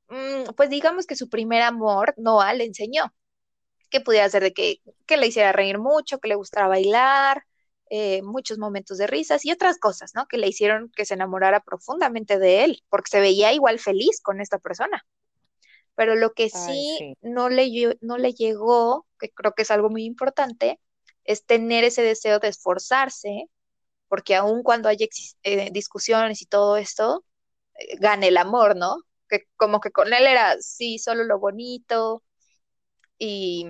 mm, 0.08 0.52
pues 0.56 0.70
digamos 0.70 1.06
que 1.06 1.16
su 1.16 1.28
primer 1.28 1.62
amor, 1.62 2.14
Noah, 2.16 2.54
le 2.54 2.64
enseñó. 2.64 3.14
Que 3.90 4.00
pudiera 4.00 4.28
ser 4.28 4.42
de 4.42 4.52
que, 4.52 4.80
que 5.06 5.16
le 5.16 5.28
hiciera 5.28 5.52
reír 5.52 5.78
mucho, 5.78 6.18
que 6.18 6.28
le 6.28 6.34
gustara 6.34 6.68
bailar, 6.68 7.44
eh, 7.90 8.22
muchos 8.22 8.58
momentos 8.58 8.98
de 8.98 9.06
risas 9.06 9.44
y 9.44 9.52
otras 9.52 9.78
cosas, 9.78 10.12
¿no? 10.14 10.26
Que 10.26 10.38
le 10.38 10.48
hicieron 10.48 10.90
que 10.96 11.04
se 11.04 11.14
enamorara 11.14 11.60
profundamente 11.60 12.38
de 12.38 12.64
él, 12.64 12.82
porque 12.88 13.10
se 13.10 13.20
veía 13.20 13.52
igual 13.52 13.78
feliz 13.78 14.20
con 14.22 14.40
esta 14.40 14.58
persona. 14.58 15.04
Pero 15.96 16.14
lo 16.16 16.32
que 16.34 16.50
sí, 16.50 17.06
No, 17.22 17.48
le, 17.48 17.96
no 18.00 18.18
le 18.18 18.32
llegó, 18.34 19.06
que 19.18 19.30
creo 19.30 19.54
que 19.54 19.62
es 19.62 19.70
algo 19.70 19.90
muy 19.90 20.04
importante, 20.04 20.80
es 21.24 21.46
tener 21.46 21.84
ese 21.84 22.02
deseo 22.02 22.38
de 22.40 22.48
esforzarse, 22.48 23.46
porque 24.08 24.36
aun 24.36 24.62
cuando 24.62 24.88
haya 24.88 25.06
eh, 25.44 25.70
discusiones 25.72 26.42
y 26.42 26.46
todo 26.46 26.76
esto, 26.78 27.24
eh, 27.78 27.96
gane 27.98 28.28
el 28.28 28.38
amor, 28.38 28.76
¿no? 28.76 28.96
Que 29.28 29.44
como 29.56 29.80
que 29.80 29.90
con 29.92 30.12
él 30.14 30.26
era, 30.26 30.56
sí, 30.60 30.98
solo 30.98 31.24
lo 31.24 31.38
bonito 31.40 32.22
y, 33.18 33.66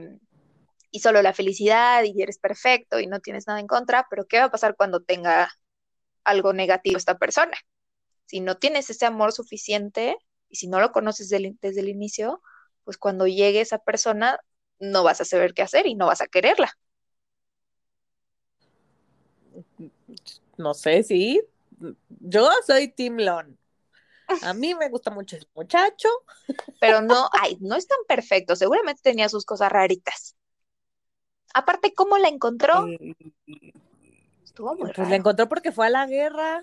y 0.90 1.00
solo 1.00 1.22
la 1.22 1.32
felicidad 1.34 2.04
y 2.04 2.22
eres 2.22 2.38
perfecto 2.38 3.00
y 3.00 3.06
no 3.06 3.20
tienes 3.20 3.46
nada 3.46 3.60
en 3.60 3.66
contra, 3.66 4.06
pero 4.10 4.26
¿qué 4.26 4.38
va 4.38 4.44
a 4.46 4.50
pasar 4.50 4.76
cuando 4.76 5.02
tenga 5.02 5.50
algo 6.24 6.52
negativo 6.52 6.96
esta 6.98 7.18
persona? 7.18 7.56
Si 8.26 8.40
no 8.40 8.56
tienes 8.58 8.90
ese 8.90 9.06
amor 9.06 9.32
suficiente 9.32 10.16
y 10.54 10.56
si 10.56 10.68
no 10.68 10.78
lo 10.78 10.92
conoces 10.92 11.28
desde 11.28 11.80
el 11.80 11.88
inicio, 11.88 12.40
pues 12.84 12.96
cuando 12.96 13.26
llegue 13.26 13.60
esa 13.60 13.78
persona 13.78 14.38
no 14.78 15.02
vas 15.02 15.20
a 15.20 15.24
saber 15.24 15.52
qué 15.52 15.62
hacer 15.62 15.88
y 15.88 15.96
no 15.96 16.06
vas 16.06 16.20
a 16.20 16.28
quererla. 16.28 16.70
no 20.56 20.72
sé, 20.72 21.02
sí. 21.02 21.42
Yo 22.20 22.48
soy 22.64 22.86
Tim 22.86 23.16
Lon. 23.16 23.58
A 24.42 24.54
mí 24.54 24.76
me 24.76 24.88
gusta 24.90 25.10
mucho 25.10 25.34
ese 25.34 25.48
muchacho. 25.56 26.08
Pero 26.78 27.00
no, 27.00 27.28
ay, 27.32 27.58
no 27.60 27.74
es 27.74 27.88
tan 27.88 27.98
perfecto. 28.06 28.54
Seguramente 28.54 29.02
tenía 29.02 29.28
sus 29.28 29.44
cosas 29.44 29.72
raritas. 29.72 30.36
Aparte, 31.52 31.94
¿cómo 31.94 32.16
la 32.16 32.28
encontró? 32.28 32.86
Eh, 32.86 33.16
Estuvo 34.44 34.76
muy 34.76 34.92
Pues 34.92 35.08
la 35.08 35.16
encontró 35.16 35.48
porque 35.48 35.72
fue 35.72 35.88
a 35.88 35.90
la 35.90 36.06
guerra. 36.06 36.62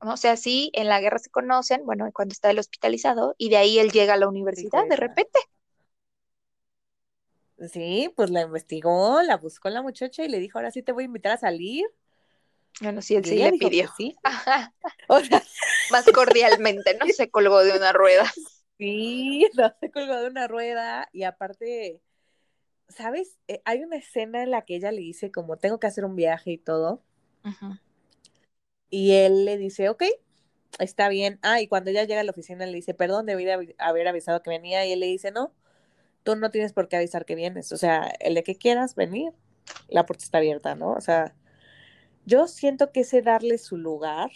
O 0.00 0.16
sea, 0.16 0.36
sí, 0.36 0.70
en 0.74 0.88
la 0.88 1.00
guerra 1.00 1.18
se 1.18 1.30
conocen, 1.30 1.84
bueno, 1.84 2.10
cuando 2.12 2.32
está 2.32 2.50
el 2.50 2.58
hospitalizado, 2.58 3.34
y 3.38 3.48
de 3.48 3.56
ahí 3.56 3.78
él 3.78 3.90
llega 3.90 4.14
a 4.14 4.18
la 4.18 4.28
universidad 4.28 4.86
de 4.86 4.96
repente. 4.96 5.38
Sí, 7.72 8.12
pues 8.16 8.30
la 8.30 8.42
investigó, 8.42 9.22
la 9.22 9.36
buscó 9.36 9.70
la 9.70 9.82
muchacha 9.82 10.24
y 10.24 10.28
le 10.28 10.38
dijo, 10.38 10.58
ahora 10.58 10.70
sí 10.70 10.82
te 10.82 10.92
voy 10.92 11.04
a 11.04 11.06
invitar 11.06 11.32
a 11.32 11.38
salir. 11.38 11.86
Bueno, 12.80 13.00
sí, 13.02 13.14
él 13.14 13.24
sí 13.24 13.36
le 13.36 13.52
pidió. 13.52 13.90
Sí. 13.96 14.16
Más 15.90 16.04
cordialmente, 16.12 16.96
¿no? 16.98 17.06
Se 17.06 17.30
colgó 17.30 17.62
de 17.62 17.76
una 17.76 17.92
rueda. 17.92 18.30
Sí, 18.78 19.46
no 19.54 19.72
se 19.80 19.90
colgó 19.90 20.16
de 20.16 20.28
una 20.28 20.48
rueda 20.48 21.08
y 21.12 21.22
aparte, 21.22 22.00
¿sabes? 22.88 23.38
Eh, 23.46 23.62
hay 23.64 23.84
una 23.84 23.96
escena 23.96 24.42
en 24.42 24.50
la 24.50 24.62
que 24.62 24.76
ella 24.76 24.90
le 24.90 25.00
dice 25.00 25.30
como 25.30 25.56
tengo 25.56 25.78
que 25.78 25.86
hacer 25.86 26.04
un 26.04 26.16
viaje 26.16 26.50
y 26.52 26.58
todo. 26.58 27.02
Y 28.90 29.12
él 29.12 29.44
le 29.44 29.56
dice, 29.58 29.88
ok, 29.88 30.04
está 30.78 31.08
bien. 31.08 31.38
Ah, 31.42 31.60
y 31.60 31.68
cuando 31.68 31.90
ella 31.90 32.04
llega 32.04 32.20
a 32.20 32.24
la 32.24 32.30
oficina 32.30 32.66
le 32.66 32.74
dice, 32.74 32.94
perdón, 32.94 33.26
debí 33.26 33.48
haber 33.78 34.08
avisado 34.08 34.42
que 34.42 34.50
venía. 34.50 34.86
Y 34.86 34.92
él 34.92 35.00
le 35.00 35.06
dice, 35.06 35.30
no, 35.30 35.52
tú 36.22 36.36
no 36.36 36.50
tienes 36.50 36.72
por 36.72 36.88
qué 36.88 36.96
avisar 36.96 37.24
que 37.24 37.34
vienes. 37.34 37.72
O 37.72 37.76
sea, 37.76 38.12
el 38.20 38.34
de 38.34 38.42
que 38.42 38.56
quieras 38.56 38.94
venir, 38.94 39.32
la 39.88 40.06
puerta 40.06 40.24
está 40.24 40.38
abierta, 40.38 40.74
¿no? 40.74 40.92
O 40.92 41.00
sea, 41.00 41.34
yo 42.24 42.46
siento 42.46 42.92
que 42.92 43.00
ese 43.00 43.22
darle 43.22 43.58
su 43.58 43.76
lugar 43.76 44.30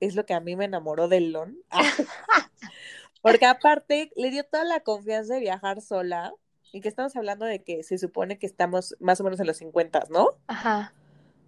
es 0.00 0.14
lo 0.14 0.26
que 0.26 0.34
a 0.34 0.40
mí 0.40 0.56
me 0.56 0.64
enamoró 0.64 1.08
del 1.08 1.32
Lon. 1.32 1.58
Porque 3.22 3.46
aparte 3.46 4.10
le 4.16 4.30
dio 4.30 4.44
toda 4.44 4.64
la 4.64 4.80
confianza 4.80 5.34
de 5.34 5.40
viajar 5.40 5.82
sola 5.82 6.32
y 6.72 6.80
que 6.80 6.88
estamos 6.88 7.14
hablando 7.16 7.44
de 7.44 7.62
que 7.62 7.82
se 7.82 7.98
supone 7.98 8.38
que 8.38 8.46
estamos 8.46 8.96
más 8.98 9.20
o 9.20 9.24
menos 9.24 9.40
en 9.40 9.46
los 9.46 9.58
50, 9.58 10.06
¿no? 10.10 10.30
Ajá. 10.46 10.94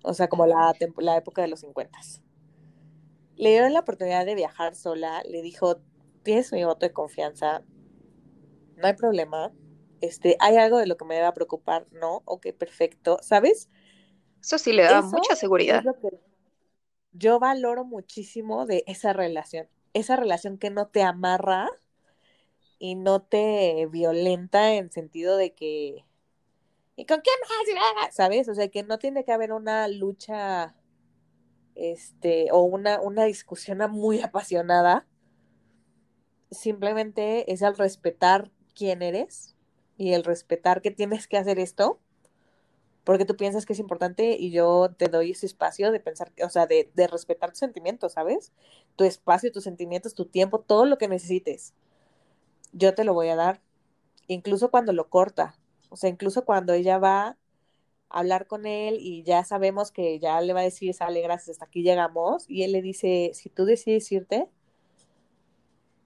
O 0.03 0.15
sea, 0.15 0.29
como 0.29 0.47
la, 0.47 0.75
la 0.99 1.17
época 1.17 1.43
de 1.43 1.49
los 1.49 1.61
50. 1.61 1.99
Le 3.37 3.51
dio 3.51 3.69
la 3.69 3.81
oportunidad 3.81 4.27
de 4.27 4.35
viajar 4.35 4.75
sola, 4.75 5.23
le 5.29 5.43
dijo, 5.43 5.81
tienes 6.23 6.53
mi 6.53 6.65
voto 6.65 6.87
de 6.87 6.93
confianza, 6.93 7.63
no 8.77 8.87
hay 8.87 8.95
problema, 8.95 9.53
este, 10.01 10.37
¿hay 10.41 10.57
algo 10.57 10.79
de 10.79 10.87
lo 10.87 10.97
que 10.97 11.05
me 11.05 11.15
deba 11.15 11.33
preocupar? 11.33 11.87
No, 11.93 12.23
ok, 12.25 12.49
perfecto, 12.59 13.19
¿sabes? 13.23 13.69
Eso 14.41 14.59
sí 14.59 14.73
le 14.73 14.83
da 14.83 15.03
mucha 15.03 15.37
seguridad. 15.37 15.85
yo 17.13 17.39
valoro 17.39 17.85
muchísimo 17.85 18.67
de 18.67 18.85
esa 18.87 19.13
relación, 19.13 19.69
esa 19.93 20.17
relación 20.17 20.59
que 20.59 20.71
no 20.71 20.89
te 20.89 21.03
amarra 21.03 21.69
y 22.79 22.97
no 22.97 23.23
te 23.23 23.87
violenta 23.91 24.75
en 24.75 24.91
sentido 24.91 25.37
de 25.37 25.55
que 25.55 26.05
¿y 26.97 27.07
con 27.07 27.21
quién 27.21 27.37
vas? 27.75 28.15
¿Sabes? 28.15 28.49
O 28.49 28.55
sea, 28.55 28.69
que 28.69 28.83
no 28.83 28.99
tiene 28.99 29.25
que 29.25 29.33
haber 29.33 29.53
una 29.53 29.89
lucha 29.89 30.75
este 31.75 32.49
o 32.53 32.63
una, 32.63 33.01
una 33.01 33.25
discusión 33.25 33.79
muy 33.91 34.21
apasionada. 34.21 35.07
Simplemente 36.51 37.51
es 37.53 37.63
el 37.63 37.77
respetar 37.77 38.51
quién 38.75 39.03
eres 39.03 39.55
y 39.97 40.13
el 40.13 40.25
respetar 40.25 40.83
que 40.83 40.91
tienes 40.91 41.29
que 41.29 41.39
hacer 41.39 41.59
esto 41.59 41.99
porque 43.05 43.25
tú 43.25 43.37
piensas 43.37 43.67
que 43.67 43.73
es 43.73 43.79
importante 43.79 44.37
y 44.39 44.51
yo 44.51 44.91
te 44.97 45.09
doy 45.09 45.33
ese 45.33 45.47
espacio 45.47 45.91
de 45.91 46.01
pensar, 46.01 46.33
o 46.45 46.49
sea, 46.49 46.67
de, 46.67 46.91
de 46.95 47.07
respetar 47.09 47.51
tus 47.51 47.59
sentimientos, 47.59 48.13
¿sabes? 48.13 48.53
Tu 48.97 49.05
espacio, 49.05 49.51
tus 49.51 49.65
sentimientos, 49.65 50.15
tu 50.15 50.27
tiempo, 50.27 50.61
todo 50.61 50.87
lo 50.87 50.99
que 50.99 51.09
necesites. 51.09 51.75
Yo 52.73 52.95
te 52.95 53.05
lo 53.05 53.13
voy 53.13 53.29
a 53.29 53.37
dar, 53.37 53.61
incluso 54.29 54.71
cuando 54.71 54.93
lo 54.93 55.09
corta, 55.09 55.59
o 55.93 55.97
sea, 55.97 56.09
incluso 56.09 56.47
cuando 56.47 56.73
ella 56.73 56.99
va 56.99 57.27
a 57.29 57.39
hablar 58.09 58.47
con 58.47 58.65
él 58.67 58.97
y 58.99 59.23
ya 59.25 59.45
sabemos 59.45 59.93
que 59.93 60.19
ya 60.19 60.41
le 60.41 60.55
va 60.55 60.61
a 60.61 60.65
decir, 60.65 60.95
sale, 60.95 61.21
gracias, 61.21 61.57
hasta 61.57 61.67
aquí 61.67 61.83
llegamos, 61.83 62.47
y 62.49 62.63
él 62.63 62.73
le 62.73 62.81
dice, 62.81 63.33
si 63.35 63.51
tú 63.51 63.67
decides 63.67 64.11
irte, 64.11 64.49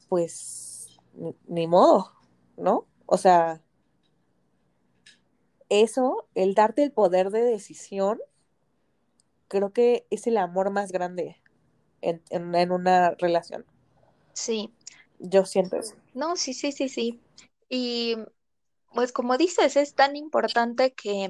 pues 0.08 0.98
ni 1.46 1.68
modo, 1.68 2.12
¿no? 2.56 2.88
O 3.06 3.16
sea, 3.16 3.62
eso, 5.68 6.28
el 6.34 6.54
darte 6.54 6.82
el 6.82 6.90
poder 6.90 7.30
de 7.30 7.42
decisión, 7.42 8.20
creo 9.46 9.72
que 9.72 10.04
es 10.10 10.26
el 10.26 10.36
amor 10.36 10.70
más 10.70 10.90
grande 10.90 11.40
en, 12.00 12.72
una 12.72 13.10
relación. 13.12 13.64
Sí. 14.32 14.72
Yo 15.20 15.44
siento 15.44 15.76
eso. 15.76 15.94
No, 16.12 16.34
sí, 16.34 16.54
sí, 16.54 16.72
sí, 16.72 16.88
sí. 16.88 17.20
Y 17.68 18.16
pues 18.94 19.12
como 19.12 19.36
dices, 19.38 19.76
es 19.76 19.94
tan 19.94 20.16
importante 20.16 20.94
que, 20.94 21.28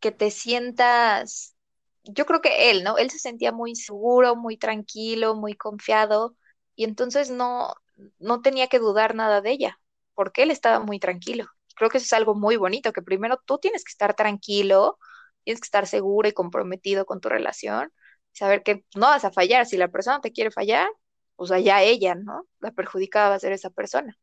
que 0.00 0.10
te 0.12 0.30
sientas, 0.30 1.56
yo 2.04 2.26
creo 2.26 2.40
que 2.40 2.70
él, 2.70 2.82
¿no? 2.84 2.98
Él 2.98 3.10
se 3.10 3.18
sentía 3.18 3.52
muy 3.52 3.76
seguro, 3.76 4.36
muy 4.36 4.56
tranquilo, 4.56 5.34
muy 5.36 5.54
confiado, 5.54 6.36
y 6.74 6.84
entonces 6.84 7.30
no, 7.30 7.74
no 8.18 8.42
tenía 8.42 8.68
que 8.68 8.78
dudar 8.78 9.14
nada 9.14 9.40
de 9.40 9.52
ella, 9.52 9.80
porque 10.14 10.42
él 10.42 10.50
estaba 10.50 10.80
muy 10.80 10.98
tranquilo 10.98 11.46
creo 11.74 11.90
que 11.90 11.98
eso 11.98 12.04
es 12.06 12.12
algo 12.12 12.34
muy 12.34 12.56
bonito, 12.56 12.92
que 12.92 13.02
primero 13.02 13.38
tú 13.44 13.58
tienes 13.58 13.84
que 13.84 13.90
estar 13.90 14.14
tranquilo, 14.14 14.98
tienes 15.44 15.60
que 15.60 15.66
estar 15.66 15.86
seguro 15.86 16.28
y 16.28 16.32
comprometido 16.32 17.06
con 17.06 17.20
tu 17.20 17.28
relación, 17.28 17.92
saber 18.32 18.62
que 18.62 18.84
no 18.94 19.06
vas 19.06 19.24
a 19.24 19.32
fallar, 19.32 19.66
si 19.66 19.76
la 19.76 19.88
persona 19.88 20.20
te 20.20 20.32
quiere 20.32 20.50
fallar, 20.50 20.88
pues 21.36 21.50
allá 21.50 21.82
ella, 21.82 22.14
¿no? 22.14 22.46
La 22.60 22.72
perjudicada 22.72 23.30
va 23.30 23.34
a 23.36 23.38
ser 23.40 23.52
esa 23.52 23.70
persona. 23.70 24.16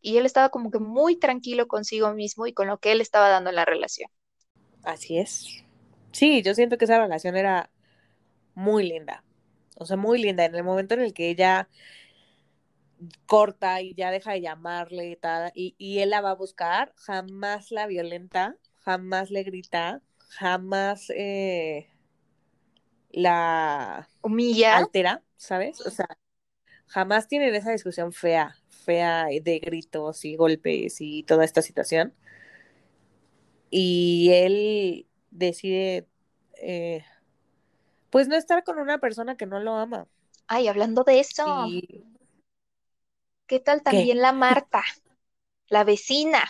Y 0.00 0.16
él 0.16 0.26
estaba 0.26 0.48
como 0.50 0.70
que 0.70 0.78
muy 0.78 1.16
tranquilo 1.16 1.68
consigo 1.68 2.12
mismo 2.14 2.46
y 2.46 2.52
con 2.52 2.68
lo 2.68 2.78
que 2.78 2.92
él 2.92 3.00
estaba 3.00 3.28
dando 3.28 3.50
en 3.50 3.56
la 3.56 3.64
relación. 3.64 4.10
Así 4.84 5.18
es. 5.18 5.64
Sí, 6.12 6.42
yo 6.42 6.54
siento 6.54 6.78
que 6.78 6.84
esa 6.84 6.98
relación 6.98 7.36
era 7.36 7.70
muy 8.54 8.88
linda. 8.88 9.24
O 9.76 9.86
sea, 9.86 9.96
muy 9.96 10.20
linda. 10.20 10.44
En 10.44 10.54
el 10.54 10.64
momento 10.64 10.94
en 10.94 11.00
el 11.00 11.12
que 11.12 11.30
ella 11.30 11.68
corta 13.26 13.80
y 13.80 13.94
ya 13.94 14.10
deja 14.10 14.32
de 14.32 14.40
llamarle 14.40 15.10
y 15.10 15.16
tal, 15.16 15.52
y, 15.54 15.98
él 15.98 16.10
la 16.10 16.20
va 16.20 16.30
a 16.30 16.34
buscar, 16.34 16.92
jamás 16.96 17.70
la 17.70 17.86
violenta, 17.86 18.56
jamás 18.80 19.30
le 19.30 19.42
grita, 19.44 20.02
jamás 20.28 21.10
eh, 21.10 21.90
la 23.10 24.08
humilla, 24.22 24.76
altera, 24.76 25.22
¿sabes? 25.36 25.80
O 25.86 25.90
sea, 25.90 26.08
jamás 26.86 27.28
tienen 27.28 27.54
esa 27.54 27.70
discusión 27.70 28.12
fea, 28.12 28.56
fea 28.88 29.26
de 29.26 29.58
gritos 29.58 30.24
y 30.24 30.34
golpes 30.34 30.96
y 31.00 31.22
toda 31.24 31.44
esta 31.44 31.60
situación. 31.60 32.14
Y 33.68 34.30
él 34.32 35.06
decide, 35.30 36.06
eh, 36.62 37.04
pues 38.08 38.28
no 38.28 38.36
estar 38.36 38.64
con 38.64 38.78
una 38.78 38.96
persona 38.96 39.36
que 39.36 39.44
no 39.44 39.60
lo 39.60 39.74
ama. 39.74 40.06
Ay, 40.46 40.68
hablando 40.68 41.04
de 41.04 41.20
eso, 41.20 41.66
Y 41.68 42.02
¿qué 43.46 43.60
tal 43.60 43.80
¿qué? 43.80 43.84
también 43.84 44.22
la 44.22 44.32
Marta, 44.32 44.82
la 45.68 45.84
vecina? 45.84 46.48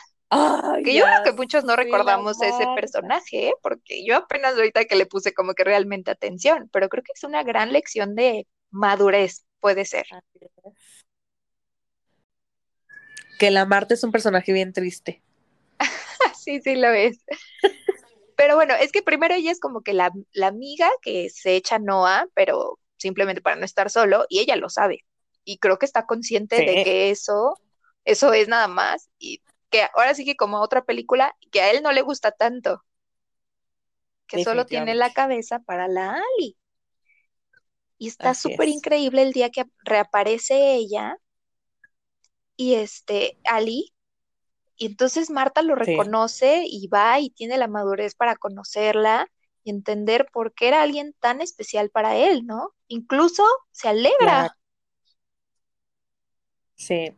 Que 0.84 0.94
yo 0.94 1.06
creo 1.06 1.24
que 1.24 1.32
muchos 1.32 1.64
no 1.64 1.74
recordamos 1.74 2.40
ese 2.40 2.66
personaje, 2.76 3.48
¿eh? 3.48 3.54
Porque 3.62 4.04
yo 4.04 4.14
apenas 4.14 4.54
ahorita 4.54 4.84
que 4.84 4.94
le 4.94 5.06
puse 5.06 5.34
como 5.34 5.54
que 5.54 5.64
realmente 5.64 6.12
atención, 6.12 6.68
pero 6.72 6.88
creo 6.88 7.02
que 7.02 7.12
es 7.16 7.24
una 7.24 7.42
gran 7.42 7.72
lección 7.72 8.14
de 8.14 8.46
madurez, 8.70 9.44
puede 9.58 9.84
ser. 9.84 10.06
Así 10.12 10.38
es. 10.40 11.07
Que 13.38 13.50
la 13.50 13.64
Marta 13.66 13.94
es 13.94 14.04
un 14.04 14.12
personaje 14.12 14.52
bien 14.52 14.72
triste. 14.72 15.22
Sí, 16.34 16.60
sí 16.60 16.76
lo 16.76 16.88
es. 16.88 17.18
Pero 18.36 18.54
bueno, 18.54 18.74
es 18.74 18.92
que 18.92 19.02
primero 19.02 19.34
ella 19.34 19.50
es 19.50 19.60
como 19.60 19.82
que 19.82 19.92
la, 19.92 20.12
la 20.32 20.46
amiga 20.48 20.88
que 21.02 21.28
se 21.30 21.56
echa 21.56 21.78
Noah, 21.78 22.26
pero 22.34 22.78
simplemente 22.96 23.42
para 23.42 23.56
no 23.56 23.64
estar 23.64 23.90
solo, 23.90 24.26
y 24.28 24.40
ella 24.40 24.56
lo 24.56 24.68
sabe. 24.68 25.04
Y 25.44 25.58
creo 25.58 25.78
que 25.78 25.86
está 25.86 26.06
consciente 26.06 26.62
de 26.62 26.78
que 26.78 27.10
eso, 27.10 27.60
eso 28.04 28.32
es 28.32 28.48
nada 28.48 28.68
más, 28.68 29.10
y 29.18 29.42
que 29.70 29.82
ahora 29.94 30.14
sí 30.14 30.24
que 30.24 30.36
como 30.36 30.60
otra 30.60 30.84
película, 30.84 31.36
que 31.50 31.60
a 31.60 31.70
él 31.70 31.82
no 31.82 31.92
le 31.92 32.02
gusta 32.02 32.32
tanto, 32.32 32.84
que 34.26 34.38
solo 34.38 34.66
tiene 34.66 34.94
la 34.94 35.12
cabeza 35.12 35.60
para 35.60 35.88
la 35.88 36.12
Ali. 36.12 36.56
Y 37.98 38.08
está 38.08 38.34
súper 38.34 38.68
es. 38.68 38.74
increíble 38.76 39.22
el 39.22 39.32
día 39.32 39.50
que 39.50 39.64
reaparece 39.84 40.74
ella 40.74 41.18
y 42.58 42.76
este 42.76 43.38
Ali, 43.44 43.94
y 44.76 44.86
entonces 44.86 45.30
Marta 45.30 45.62
lo 45.62 45.74
Sí. 45.80 46.04
reconoce 46.04 46.64
y 46.66 46.88
va 46.88 47.20
y 47.20 47.30
tiene 47.30 47.58
la 47.58 47.68
madurez 47.68 48.14
para 48.16 48.36
conocerla 48.36 49.28
y 49.64 49.70
entender 49.70 50.28
por 50.32 50.54
qué 50.54 50.68
era 50.68 50.82
alguien 50.82 51.14
tan 51.20 51.40
especial 51.42 51.90
para 51.90 52.16
él, 52.16 52.46
¿no? 52.46 52.74
Incluso 52.88 53.44
se 53.72 53.88
alegra. 53.88 54.50
Sí. 56.76 57.14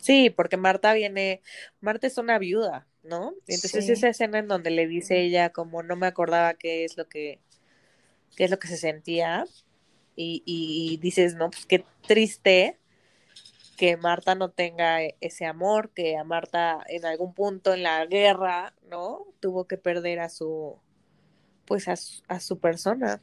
Sí, 0.00 0.30
porque 0.30 0.56
Marta 0.56 0.94
viene, 0.94 1.42
Marta 1.80 2.06
es 2.06 2.16
una 2.18 2.38
viuda, 2.38 2.86
¿no? 3.02 3.34
Y 3.46 3.54
entonces 3.54 3.88
Sí, 3.88 3.88
esa 3.88 4.08
escena 4.08 4.38
en 4.38 4.48
donde 4.48 4.70
le 4.70 4.86
dice 4.86 5.20
ella 5.20 5.50
como 5.52 5.82
no 5.82 5.96
me 5.96 6.06
acordaba 6.06 6.54
qué 6.54 6.84
es 6.84 6.96
lo 6.96 7.08
que, 7.08 7.40
qué 8.36 8.44
es 8.46 8.52
lo 8.52 8.60
que 8.60 8.68
se 8.68 8.78
sentía, 8.78 9.48
y, 10.16 10.42
y 10.46 10.98
dices, 10.98 11.36
no, 11.36 11.50
pues 11.52 11.66
qué 11.66 11.86
triste 12.08 12.79
que 13.80 13.96
Marta 13.96 14.34
no 14.34 14.50
tenga 14.50 15.02
e- 15.02 15.16
ese 15.22 15.46
amor, 15.46 15.88
que 15.94 16.18
a 16.18 16.22
Marta 16.22 16.84
en 16.88 17.06
algún 17.06 17.32
punto 17.32 17.72
en 17.72 17.82
la 17.82 18.04
guerra, 18.04 18.74
¿no? 18.90 19.26
Tuvo 19.40 19.66
que 19.66 19.78
perder 19.78 20.20
a 20.20 20.28
su, 20.28 20.78
pues 21.64 21.88
a 21.88 21.96
su, 21.96 22.22
a 22.28 22.40
su 22.40 22.58
persona. 22.58 23.22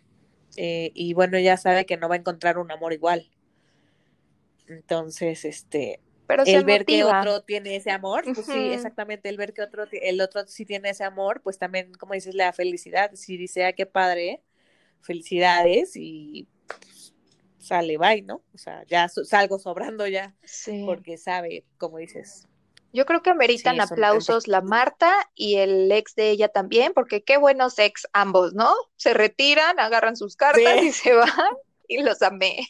Eh, 0.55 0.89
y 0.95 1.13
bueno, 1.13 1.37
ya 1.37 1.57
sabe 1.57 1.85
que 1.85 1.95
no 1.95 2.09
va 2.09 2.15
a 2.15 2.17
encontrar 2.17 2.57
un 2.57 2.71
amor 2.71 2.91
igual. 2.91 3.29
Entonces, 4.67 5.45
este, 5.45 5.99
pero 6.25 6.41
el 6.43 6.65
ver 6.65 6.85
que 6.87 7.03
otro 7.03 7.43
tiene 7.43 7.75
ese 7.75 7.91
amor, 7.91 8.23
pues 8.23 8.47
sí, 8.47 8.73
exactamente, 8.73 9.29
el 9.29 9.37
ver 9.37 9.53
que 9.53 9.61
otro, 9.61 9.85
el 9.91 10.21
otro 10.21 10.47
sí 10.47 10.65
tiene 10.65 10.89
ese 10.89 11.03
amor, 11.03 11.41
pues 11.43 11.59
también, 11.59 11.93
como 11.93 12.15
dices, 12.15 12.33
le 12.33 12.45
da 12.45 12.51
felicidad. 12.51 13.11
Si 13.13 13.37
dice, 13.37 13.63
ah, 13.63 13.73
qué 13.73 13.85
padre, 13.85 14.41
felicidades 15.01 15.91
y 15.95 16.47
pues, 16.67 17.13
sale, 17.59 17.97
bye, 17.97 18.21
¿no? 18.21 18.43
O 18.53 18.57
sea, 18.57 18.83
ya 18.87 19.07
salgo 19.09 19.59
sobrando 19.59 20.07
ya, 20.07 20.35
Sí. 20.43 20.83
porque 20.85 21.17
sabe, 21.17 21.65
como 21.77 21.97
dices, 21.97 22.47
Yo 22.93 23.05
creo 23.05 23.21
que 23.21 23.29
ameritan 23.29 23.79
aplausos 23.81 24.47
la 24.47 24.61
Marta 24.61 25.13
y 25.35 25.55
el 25.57 25.91
ex 25.91 26.15
de 26.15 26.29
ella 26.31 26.47
también, 26.49 26.93
porque 26.93 27.23
qué 27.23 27.37
buenos 27.37 27.77
ex 27.79 28.07
ambos, 28.13 28.53
¿no? 28.53 28.73
Se 28.95 29.13
retiran, 29.13 29.79
agarran 29.79 30.15
sus 30.15 30.35
cartas 30.35 30.81
y 30.83 30.91
se 30.91 31.13
van 31.13 31.29
y 31.87 32.01
los 32.01 32.21
amé. 32.21 32.67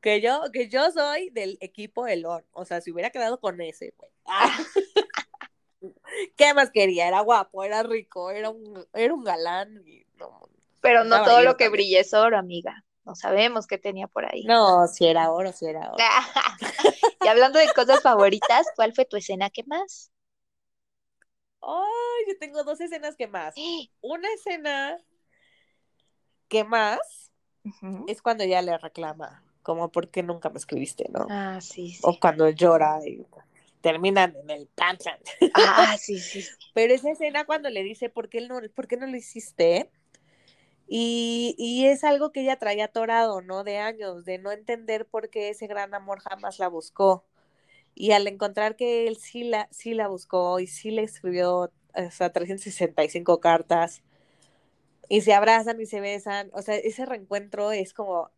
que 0.00 0.20
yo, 0.20 0.40
que 0.52 0.68
yo 0.68 0.90
soy 0.90 1.30
del 1.30 1.58
equipo 1.60 2.06
Elon, 2.06 2.44
o 2.52 2.64
sea, 2.64 2.80
si 2.80 2.90
hubiera 2.92 3.10
quedado 3.10 3.38
con 3.40 3.60
ese, 3.60 3.92
güey. 3.96 4.10
Ah, 4.24 4.56
¿qué 6.36 6.54
más 6.54 6.70
quería? 6.70 7.08
Era 7.08 7.20
guapo, 7.20 7.62
era 7.64 7.82
rico, 7.82 8.30
era 8.30 8.50
un, 8.50 8.86
era 8.94 9.14
un 9.14 9.22
galán 9.24 9.82
y 9.86 10.04
no, 10.16 10.48
Pero 10.80 11.04
no 11.04 11.22
todo 11.22 11.42
lo 11.42 11.56
que 11.56 11.64
también. 11.64 11.72
brilla 11.72 12.00
es 12.00 12.14
oro, 12.14 12.38
amiga. 12.38 12.84
No 13.06 13.14
sabemos 13.14 13.68
qué 13.68 13.78
tenía 13.78 14.08
por 14.08 14.26
ahí. 14.26 14.42
No, 14.44 14.88
si 14.88 15.06
era 15.06 15.30
oro, 15.30 15.52
si 15.52 15.66
era 15.66 15.92
oro. 15.92 15.96
Y 17.22 17.28
hablando 17.28 17.58
de 17.58 17.72
cosas 17.72 18.02
favoritas, 18.02 18.66
¿cuál 18.76 18.92
fue 18.92 19.04
tu 19.04 19.16
escena 19.16 19.48
que 19.48 19.64
más? 19.64 20.12
Ay, 21.60 22.24
yo 22.28 22.38
tengo 22.38 22.62
dos 22.64 22.80
escenas 22.80 23.16
que 23.16 23.26
más. 23.26 23.54
Una 24.00 24.28
escena 24.32 24.98
que 26.48 26.64
más 26.64 27.30
es 28.06 28.22
cuando 28.22 28.44
ella 28.44 28.62
le 28.62 28.76
reclama, 28.78 29.42
como, 29.62 29.90
¿por 29.90 30.08
qué 30.10 30.22
nunca 30.22 30.50
me 30.50 30.58
escribiste, 30.58 31.08
no? 31.10 31.26
Ah, 31.28 31.60
sí, 31.60 31.96
O 32.02 32.12
sí. 32.12 32.18
cuando 32.20 32.48
llora 32.50 33.00
y 33.04 33.24
terminan 33.80 34.36
en 34.36 34.50
el 34.50 34.66
plan. 34.68 34.98
Ah, 35.54 35.96
sí, 35.98 36.18
sí, 36.18 36.42
sí. 36.42 36.48
Pero 36.74 36.94
esa 36.94 37.10
escena 37.10 37.44
cuando 37.44 37.70
le 37.70 37.82
dice, 37.82 38.08
¿por 38.08 38.28
qué 38.28 38.40
no, 38.46 38.60
por 38.74 38.86
qué 38.86 38.96
no 38.96 39.06
lo 39.06 39.16
hiciste? 39.16 39.90
Y, 40.88 41.54
y 41.58 41.86
es 41.86 42.04
algo 42.04 42.30
que 42.30 42.42
ella 42.42 42.58
traía 42.58 42.86
atorado, 42.86 43.40
¿no? 43.42 43.64
De 43.64 43.78
años, 43.78 44.24
de 44.24 44.38
no 44.38 44.52
entender 44.52 45.06
por 45.06 45.30
qué 45.30 45.50
ese 45.50 45.66
gran 45.66 45.94
amor 45.94 46.20
jamás 46.20 46.58
la 46.58 46.68
buscó. 46.68 47.24
Y 47.94 48.12
al 48.12 48.26
encontrar 48.28 48.76
que 48.76 49.08
él 49.08 49.16
sí 49.16 49.44
la, 49.44 49.68
sí 49.70 49.94
la 49.94 50.08
buscó 50.08 50.60
y 50.60 50.66
sí 50.66 50.90
le 50.90 51.02
escribió 51.02 51.72
hasta 51.94 52.30
365 52.30 53.40
cartas 53.40 54.02
y 55.08 55.22
se 55.22 55.34
abrazan 55.34 55.80
y 55.80 55.86
se 55.86 56.00
besan, 56.00 56.50
o 56.52 56.62
sea, 56.62 56.76
ese 56.76 57.06
reencuentro 57.06 57.72
es 57.72 57.94
como, 57.94 58.30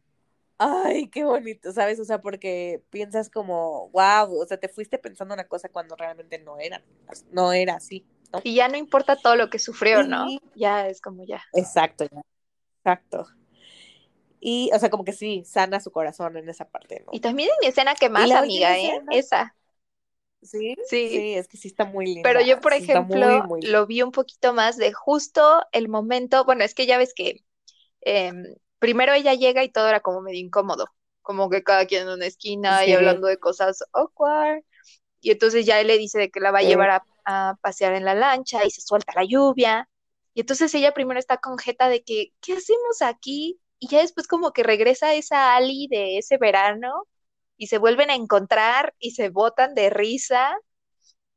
ay, 0.59 1.09
qué 1.09 1.25
bonito, 1.25 1.73
¿sabes? 1.73 1.99
O 2.01 2.05
sea, 2.05 2.21
porque 2.21 2.83
piensas 2.91 3.31
como, 3.31 3.89
wow, 3.91 4.41
o 4.41 4.47
sea, 4.47 4.59
te 4.59 4.69
fuiste 4.69 4.99
pensando 4.99 5.35
una 5.35 5.49
cosa 5.49 5.69
cuando 5.69 5.97
realmente 5.97 6.39
no 6.39 6.59
era, 6.59 6.83
no 7.33 7.53
era 7.53 7.77
así, 7.77 8.07
¿no? 8.33 8.41
Y 8.45 8.55
ya 8.55 8.69
no 8.69 8.77
importa 8.77 9.17
todo 9.17 9.37
lo 9.37 9.51
que 9.51 9.59
sufrió, 9.59 10.03
¿no? 10.03 10.27
Ya 10.55 10.89
es 10.89 11.01
como 11.01 11.25
ya. 11.25 11.43
exacto, 11.55 12.05
ya, 12.05 12.23
exacto. 12.89 13.27
Y, 14.41 14.71
o 14.75 14.79
sea, 14.79 14.91
como 14.91 15.05
que 15.05 15.13
sí, 15.13 15.45
sana 15.45 15.81
su 15.81 15.91
corazón 15.93 16.37
en 16.37 16.49
esa 16.49 16.69
parte, 16.71 17.03
Y 17.11 17.21
¿no? 17.21 17.21
también 17.21 17.51
en 17.51 17.57
mi 17.61 17.67
escena 17.69 17.95
que 17.95 18.09
Y 18.15 18.31
más, 18.31 18.33
amiga, 18.33 18.79
¿eh? 18.79 19.03
escena, 19.03 19.11
Esa, 19.11 19.55
sí, 20.43 20.75
sí. 20.83 21.11
sí, 21.11 21.35
es 21.35 21.49
que 21.49 21.57
sí 21.57 21.69
está 21.69 21.85
muy 21.85 22.07
Pero 22.21 22.41
yo, 22.41 22.61
linda, 22.61 22.61
por 22.61 22.73
sí 22.73 22.85
está 22.85 23.01
muy, 23.03 23.43
ejemplo, 23.43 23.43
muy 23.43 23.63
linda. 23.63 23.73
lo 23.73 23.87
vi 23.87 24.03
un 24.03 24.13
poquito 24.13 24.53
más 24.55 24.77
de 24.77 24.93
justo 24.93 25.63
el 25.73 25.89
momento, 25.89 26.45
bueno, 26.45 26.65
es 26.65 26.75
que 26.75 26.87
ya 26.87 26.99
ves 26.99 27.15
que 27.15 27.45
em, 28.03 28.45
primero 28.79 29.13
ella 29.15 29.35
llega 29.35 29.65
y 29.65 29.71
todo 29.71 29.89
era 29.89 30.01
como 30.01 30.21
medio 30.23 30.41
incómodo, 30.41 30.87
como 31.23 31.51
que 31.51 31.63
cada 31.65 31.87
quien 31.87 32.05
en 32.05 32.11
una 32.15 32.27
esquina 32.27 32.87
y 32.87 32.93
hablando 32.95 33.27
de 33.29 33.39
cosas 33.39 33.85
awkward. 33.93 34.63
Y 35.21 35.33
entonces 35.33 35.67
ya 35.67 35.81
él 35.81 35.89
le 35.89 35.99
dice 35.99 36.19
de 36.19 36.31
que 36.31 36.41
la 36.41 36.53
va 36.53 36.61
a 36.61 36.63
llevar 36.65 37.03
a 37.27 37.57
pasear 37.63 37.95
en 37.95 38.05
la 38.05 38.15
lancha 38.15 38.65
y 38.67 38.71
se 38.71 38.81
suelta 38.83 39.13
la 39.17 39.25
lluvia. 39.25 39.89
Y 40.39 40.43
entonces 40.43 40.73
ella 40.77 40.95
primero 40.95 41.19
está 41.19 41.39
con 41.39 41.59
jeta 41.59 41.89
de 41.89 42.05
que, 42.05 42.33
¿qué 42.41 42.53
hacemos 42.55 43.03
aquí? 43.03 43.61
Y 43.81 43.89
ya 43.89 44.01
después 44.03 44.29
como 44.29 44.53
que 44.53 44.63
regresa 44.63 45.15
esa 45.15 45.57
Ali 45.57 45.89
de 45.91 46.19
ese 46.19 46.39
verano 46.39 47.09
y 47.57 47.67
se 47.69 47.79
vuelven 47.79 48.11
a 48.11 48.15
encontrar 48.15 48.95
y 49.01 49.13
se 49.13 49.31
botan 49.31 49.75
de 49.75 49.91
risa 49.91 50.57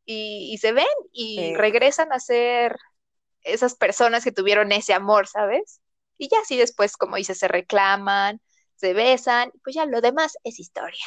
y, 0.05 0.51
y 0.53 0.57
se 0.59 0.73
ven 0.73 0.85
y 1.13 1.53
sí, 1.53 1.55
regresan 1.55 2.13
a 2.13 2.19
ser 2.19 2.77
esas 3.43 3.75
personas 3.75 4.23
que 4.25 4.31
tuvieron 4.33 4.71
ese 4.73 4.93
amor, 4.93 5.27
¿sabes? 5.27 5.81
Y 6.19 6.29
ya 6.29 6.39
así 6.41 6.57
después, 6.57 6.97
como 6.97 7.17
dice, 7.17 7.35
se 7.35 7.47
reclaman, 7.49 8.41
se 8.77 8.93
besan, 8.93 9.51
pues 9.63 9.75
ya 9.75 9.85
lo 9.87 10.01
demás 10.01 10.37
es 10.45 10.59
historia. 10.59 11.05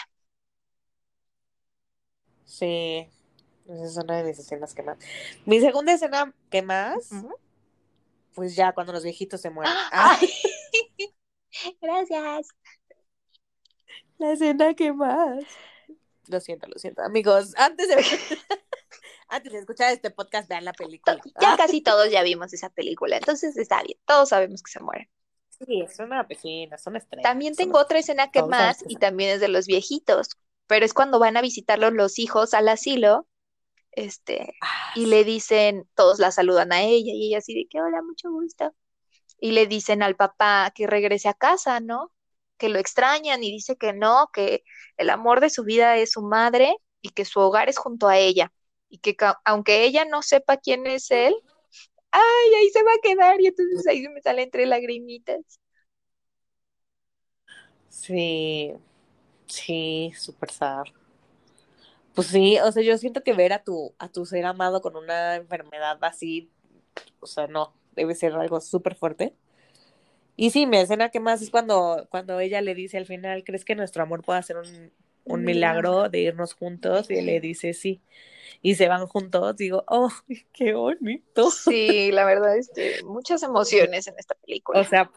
sí. 2.45 3.09
Esa 3.69 3.85
es 3.87 3.97
una 3.97 4.19
de 4.19 4.25
mis 4.25 4.39
escenas 4.39 4.75
que 4.75 4.83
más. 4.83 4.99
Mi 5.47 5.61
segunda 5.61 5.93
escena 5.95 6.35
que 6.51 6.63
más. 6.63 7.27
Pues 8.35 8.55
ya 8.57 8.73
cuando 8.73 8.93
los 8.93 9.03
viejitos 9.05 9.41
se 9.41 9.51
mueren. 9.51 9.73
Ah, 9.93 10.19
¡Ay! 10.21 10.29
Gracias. 11.81 12.49
la 14.19 14.33
escena 14.33 14.75
que 14.75 14.93
más. 14.93 15.45
Lo 16.29 16.41
siento, 16.41 16.67
lo 16.69 16.79
siento. 16.79 17.03
Amigos, 17.03 17.53
antes 17.57 17.89
de, 17.89 17.97
antes 19.29 19.53
de 19.53 19.59
escuchar 19.59 19.93
este 19.93 20.11
podcast, 20.11 20.49
vean 20.49 20.65
la 20.65 20.73
película. 20.73 21.19
Ya 21.41 21.53
Ah, 21.53 21.57
casi 21.57 21.81
todos 21.83 22.11
ya 22.11 22.23
vimos 22.23 22.53
esa 22.53 22.71
película, 22.71 23.17
entonces 23.17 23.57
está 23.57 23.83
bien, 23.83 23.99
todos 24.07 24.31
sabemos 24.31 24.63
que 24.63 24.73
se 24.73 24.81
mueren. 24.81 25.09
sí, 25.51 25.83
es 25.83 25.99
una 25.99 26.27
piscina, 26.27 26.77
es 26.77 26.87
una 26.87 26.99
estrella. 26.99 27.23
También 27.23 27.55
tengo 27.55 27.79
otra 27.79 27.99
escena 27.99 28.31
que 28.31 28.43
más 28.43 28.83
y 28.89 28.97
también 28.97 29.31
es 29.31 29.41
de 29.41 29.49
los 29.49 29.67
viejitos, 29.67 30.31
pero 30.67 30.85
es 30.87 30.95
cuando 30.95 31.19
van 31.19 31.37
a 31.37 31.43
visitarlos 31.43 31.93
los 31.93 32.19
hijos 32.19 32.55
al 32.55 32.69
asilo, 32.69 33.27
este, 33.97 34.55
Ah, 34.61 34.95
y 34.95 35.07
le 35.07 35.25
dicen, 35.25 35.89
todos 35.95 36.19
la 36.19 36.31
saludan 36.33 36.73
a 36.73 36.83
ella 36.83 37.13
y 37.15 37.29
ella 37.29 37.39
así 37.39 37.55
de 37.55 37.67
que 37.69 37.81
hola, 37.83 38.03
mucho 38.03 38.31
gusto. 38.31 38.75
Y 39.39 39.53
le 39.53 39.67
dicen 39.67 40.03
al 40.03 40.17
papá 40.17 40.73
que 40.75 40.87
regrese 40.87 41.29
a 41.29 41.35
casa, 41.35 41.81
¿no? 41.81 42.13
Que 42.59 42.69
lo 42.69 42.79
extrañan 42.79 43.43
y 43.45 43.51
dice 43.53 43.77
que 43.77 43.93
no, 43.93 44.31
que 44.33 44.65
el 44.97 45.11
amor 45.11 45.41
de 45.41 45.51
su 45.51 45.65
vida 45.65 45.97
es 45.99 46.13
su 46.13 46.23
madre 46.23 46.77
y 47.03 47.11
que 47.11 47.25
su 47.25 47.41
hogar 47.41 47.69
es 47.69 47.79
junto 47.79 48.09
a 48.09 48.19
ella 48.19 48.53
y 48.89 48.99
que 48.99 49.17
aunque 49.45 49.85
ella 49.85 50.05
no 50.05 50.23
sepa 50.23 50.57
quién 50.59 50.87
es 50.87 51.11
él, 51.11 51.35
ay, 52.13 52.55
ahí 52.61 52.71
se 52.71 52.83
va 52.85 52.93
a 52.95 52.99
quedar 53.03 53.41
y 53.41 53.49
entonces 53.49 53.87
ahí 53.89 54.03
se 54.03 54.11
me 54.11 54.23
sale 54.23 54.43
entre 54.45 54.67
lagrimitas. 54.67 55.61
Sí, 57.89 58.73
sí, 59.47 60.13
súper 60.17 60.51
sad. 60.53 60.85
Pues 62.15 62.29
sí, 62.29 62.59
o 62.59 62.71
sea, 62.71 62.83
yo 62.83 62.97
siento 62.97 63.23
que 63.23 63.35
ver 63.35 63.53
a 63.53 63.65
tu, 63.65 63.95
a 63.99 64.09
tu 64.09 64.25
ser 64.25 64.45
amado 64.47 64.81
con 64.81 64.97
una 64.97 65.35
enfermedad 65.37 65.99
así, 66.03 66.51
o 67.21 67.27
sea, 67.27 67.49
no, 67.49 67.75
debe 67.93 68.15
ser 68.15 68.35
algo 68.35 68.61
súper 68.61 68.95
fuerte. 68.95 69.35
Y 70.37 70.51
sí, 70.51 70.67
mi 70.67 70.79
escena 70.79 71.11
que 71.11 71.21
más 71.21 71.43
es 71.43 71.51
cuando, 71.51 72.07
cuando 72.11 72.39
ella 72.41 72.61
le 72.61 72.75
dice 72.75 72.99
al 72.99 73.07
final, 73.07 73.45
¿crees 73.45 73.65
que 73.65 73.75
nuestro 73.75 74.03
amor 74.03 74.23
pueda 74.23 74.43
ser 74.43 74.57
un, 74.59 74.93
un 75.25 75.45
milagro 75.45 76.09
de 76.09 76.21
irnos 76.21 76.55
juntos? 76.55 77.11
Y 77.11 77.19
él 77.19 77.27
le 77.27 77.41
dice 77.41 77.73
sí. 77.73 78.01
Y 78.63 78.77
se 78.77 78.89
van 78.89 79.07
juntos, 79.07 79.57
digo, 79.57 79.85
oh, 79.89 80.11
qué 80.53 80.75
bonito. 80.75 81.51
Sí, 81.51 82.11
la 82.13 82.25
verdad 82.25 82.57
es 82.57 82.71
que 82.75 83.03
muchas 83.05 83.43
emociones 83.43 84.07
en 84.07 84.15
esta 84.19 84.35
película. 84.35 84.81
O 84.81 84.85
sea, 84.85 85.11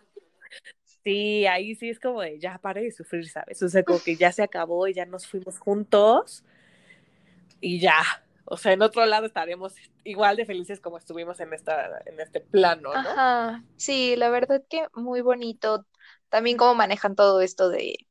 sí, 1.04 1.46
ahí 1.46 1.76
sí 1.76 1.90
es 1.90 2.00
como 2.00 2.22
de 2.22 2.40
ya 2.40 2.58
pare 2.58 2.84
de 2.84 2.92
sufrir, 2.92 3.28
¿sabes? 3.30 3.62
O 3.64 3.70
sea, 3.70 3.84
como 3.84 4.00
que 4.00 4.16
ya 4.16 4.32
se 4.32 4.44
acabó 4.44 4.88
y 4.88 4.94
ya 4.94 5.06
nos 5.06 5.28
fuimos 5.28 5.60
juntos 5.60 6.44
y 7.62 7.80
ya. 7.80 8.02
O 8.46 8.56
sea, 8.56 8.72
en 8.72 8.82
otro 8.82 9.06
lado 9.06 9.26
estaremos 9.26 9.76
igual 10.04 10.38
de 10.38 10.46
felices 10.46 10.80
como 10.80 10.98
estuvimos 10.98 11.40
en, 11.42 11.54
esta, 11.54 12.00
en 12.06 12.20
este 12.20 12.40
plano, 12.40 12.94
¿no? 12.94 13.00
Ajá, 13.00 13.64
sí, 13.76 14.16
la 14.16 14.30
verdad 14.30 14.64
que 14.70 14.88
muy 14.94 15.22
bonito. 15.22 15.86
También 16.30 16.58
cómo 16.58 16.74
manejan 16.74 17.16
todo 17.16 17.42
esto 17.42 17.70
de 17.70 18.08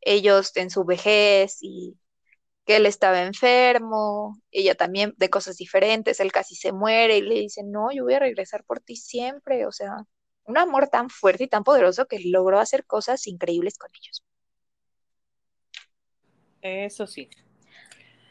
ellos 0.00 0.56
en 0.56 0.70
su 0.70 0.84
vejez 0.84 1.58
y 1.62 1.98
que 2.66 2.76
él 2.76 2.84
estaba 2.84 3.22
enfermo, 3.22 4.42
ella 4.50 4.74
también 4.74 5.14
de 5.16 5.30
cosas 5.30 5.56
diferentes, 5.56 6.20
él 6.20 6.32
casi 6.32 6.54
se 6.54 6.72
muere 6.72 7.16
y 7.16 7.22
le 7.22 7.36
dice, 7.36 7.62
no, 7.64 7.90
yo 7.90 8.04
voy 8.04 8.12
a 8.12 8.18
regresar 8.18 8.62
por 8.64 8.80
ti 8.80 8.94
siempre. 8.94 9.64
O 9.64 9.72
sea, 9.72 9.96
un 10.44 10.58
amor 10.58 10.88
tan 10.88 11.08
fuerte 11.08 11.44
y 11.44 11.48
tan 11.48 11.64
poderoso 11.64 12.06
que 12.06 12.20
logró 12.20 12.58
hacer 12.58 12.84
cosas 12.84 13.26
increíbles 13.26 13.78
con 13.78 13.90
ellos. 13.94 14.22
Eso 16.60 17.06
sí. 17.06 17.30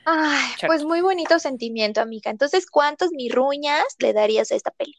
Ay, 0.10 0.54
pues 0.66 0.86
muy 0.86 1.02
bonito 1.02 1.38
sentimiento, 1.38 2.00
amiga. 2.00 2.32
Entonces, 2.32 2.66
¿cuántos 2.66 3.12
mirruñas 3.12 3.84
le 4.00 4.14
darías 4.14 4.50
a 4.54 4.56
esta 4.56 4.72
peli? 4.72 4.96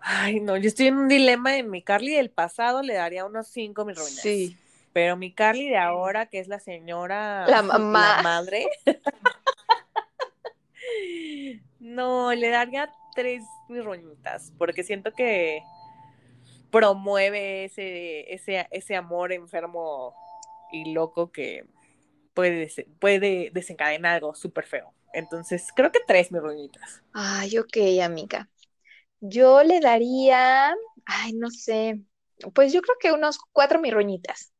Ay, 0.00 0.40
no, 0.40 0.56
yo 0.56 0.66
estoy 0.66 0.86
en 0.86 0.96
un 0.96 1.08
dilema 1.08 1.58
en 1.58 1.70
mi 1.70 1.82
Carly 1.82 2.14
del 2.14 2.30
pasado 2.30 2.80
le 2.80 2.94
daría 2.94 3.26
unos 3.26 3.48
cinco 3.48 3.84
mirruñas. 3.84 4.14
Sí. 4.14 4.56
Pero 4.94 5.18
mi 5.18 5.34
Carly 5.34 5.68
de 5.68 5.76
ahora, 5.76 6.24
que 6.24 6.38
es 6.38 6.48
la 6.48 6.58
señora, 6.58 7.46
La 7.46 7.60
mamá. 7.60 8.16
la 8.16 8.22
madre, 8.22 8.66
no, 11.80 12.32
le 12.32 12.48
daría 12.48 12.90
tres 13.14 13.42
mirruñitas, 13.68 14.54
porque 14.56 14.84
siento 14.84 15.12
que 15.12 15.60
promueve 16.70 17.66
ese, 17.66 18.32
ese, 18.32 18.66
ese 18.70 18.96
amor 18.96 19.32
enfermo 19.32 20.14
y 20.72 20.92
loco 20.92 21.32
que 21.32 21.64
puede, 22.34 22.70
puede 23.00 23.50
desencadenar 23.52 24.16
algo 24.16 24.34
súper 24.34 24.66
feo. 24.66 24.94
Entonces, 25.12 25.68
creo 25.74 25.92
que 25.92 26.00
tres 26.06 26.32
mirruñitas. 26.32 27.02
Ay, 27.12 27.58
ok, 27.58 27.76
amiga. 28.02 28.48
Yo 29.20 29.62
le 29.64 29.80
daría, 29.80 30.74
ay, 31.06 31.32
no 31.34 31.50
sé, 31.50 32.00
pues 32.54 32.72
yo 32.72 32.82
creo 32.82 32.96
que 33.00 33.12
unos 33.12 33.38
cuatro 33.52 33.80
mirruñitas. 33.80 34.52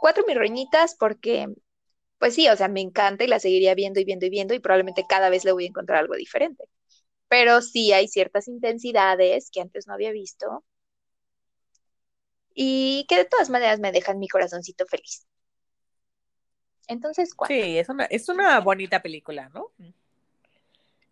Cuatro 0.00 0.24
mirruñitas 0.26 0.96
porque, 0.98 1.48
pues 2.18 2.34
sí, 2.34 2.48
o 2.48 2.56
sea, 2.56 2.68
me 2.68 2.80
encanta 2.82 3.24
y 3.24 3.28
la 3.28 3.40
seguiría 3.40 3.74
viendo 3.74 4.00
y 4.00 4.04
viendo 4.04 4.26
y 4.26 4.30
viendo 4.30 4.54
y 4.54 4.60
probablemente 4.60 5.06
cada 5.08 5.30
vez 5.30 5.44
le 5.44 5.52
voy 5.52 5.64
a 5.66 5.68
encontrar 5.68 6.00
algo 6.00 6.16
diferente. 6.16 6.64
Pero 7.28 7.62
sí 7.62 7.92
hay 7.92 8.08
ciertas 8.08 8.48
intensidades 8.48 9.50
que 9.52 9.60
antes 9.62 9.86
no 9.88 9.94
había 9.94 10.12
visto 10.12 10.64
y 12.60 13.06
que 13.08 13.18
de 13.18 13.24
todas 13.24 13.50
maneras 13.50 13.78
me 13.78 13.92
dejan 13.92 14.18
mi 14.18 14.26
corazoncito 14.26 14.84
feliz. 14.86 15.24
Entonces, 16.88 17.32
cuatro. 17.32 17.54
Sí, 17.54 17.78
es 17.78 17.88
una, 17.88 18.04
es 18.06 18.28
una 18.28 18.58
bonita 18.58 19.00
película, 19.00 19.48
¿no? 19.50 19.70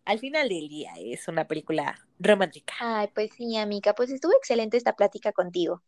Al 0.04 0.18
final 0.18 0.48
del 0.48 0.68
día 0.68 0.94
es 0.98 1.28
una 1.28 1.46
película 1.46 1.96
romántica. 2.18 2.74
Ay, 2.80 3.11
pues 3.14 3.30
sí, 3.37 3.56
amiga, 3.56 3.94
pues 3.94 4.11
estuvo 4.11 4.32
excelente 4.37 4.76
esta 4.76 4.96
plática 4.96 5.30
contigo. 5.30 5.85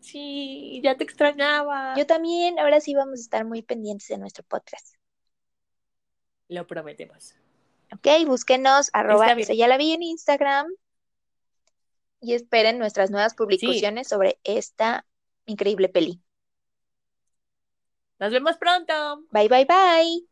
Sí, 0.00 0.82
ya 0.84 0.98
te 0.98 1.04
extrañaba. 1.04 1.94
Yo 1.96 2.06
también, 2.06 2.58
ahora 2.58 2.82
sí 2.82 2.94
vamos 2.94 3.20
a 3.20 3.22
estar 3.22 3.46
muy 3.46 3.62
pendientes 3.62 4.08
de 4.08 4.18
nuestro 4.18 4.44
podcast. 4.44 4.96
Lo 6.48 6.66
prometemos. 6.66 7.34
Ok, 7.94 8.26
búsquenos, 8.26 8.90
arroba 8.92 9.34
ya 9.40 9.68
la 9.68 9.78
vi 9.78 9.92
en 9.92 10.02
Instagram 10.02 10.66
y 12.24 12.34
esperen 12.34 12.78
nuestras 12.78 13.10
nuevas 13.10 13.34
publicaciones 13.34 14.08
sobre 14.08 14.38
esta 14.44 15.06
increíble 15.46 15.88
peli. 15.88 16.20
Nos 18.18 18.32
vemos 18.32 18.56
pronto. 18.56 19.22
Bye, 19.30 19.48
bye, 19.48 19.66
bye. 19.66 20.24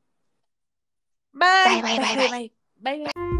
Bye. 1.32 1.82
Bye, 1.82 1.98
bye, 1.98 2.16
bye, 2.16 2.28
bye. 2.28 2.52
Bye, 2.82 3.04
bye. 3.14 3.31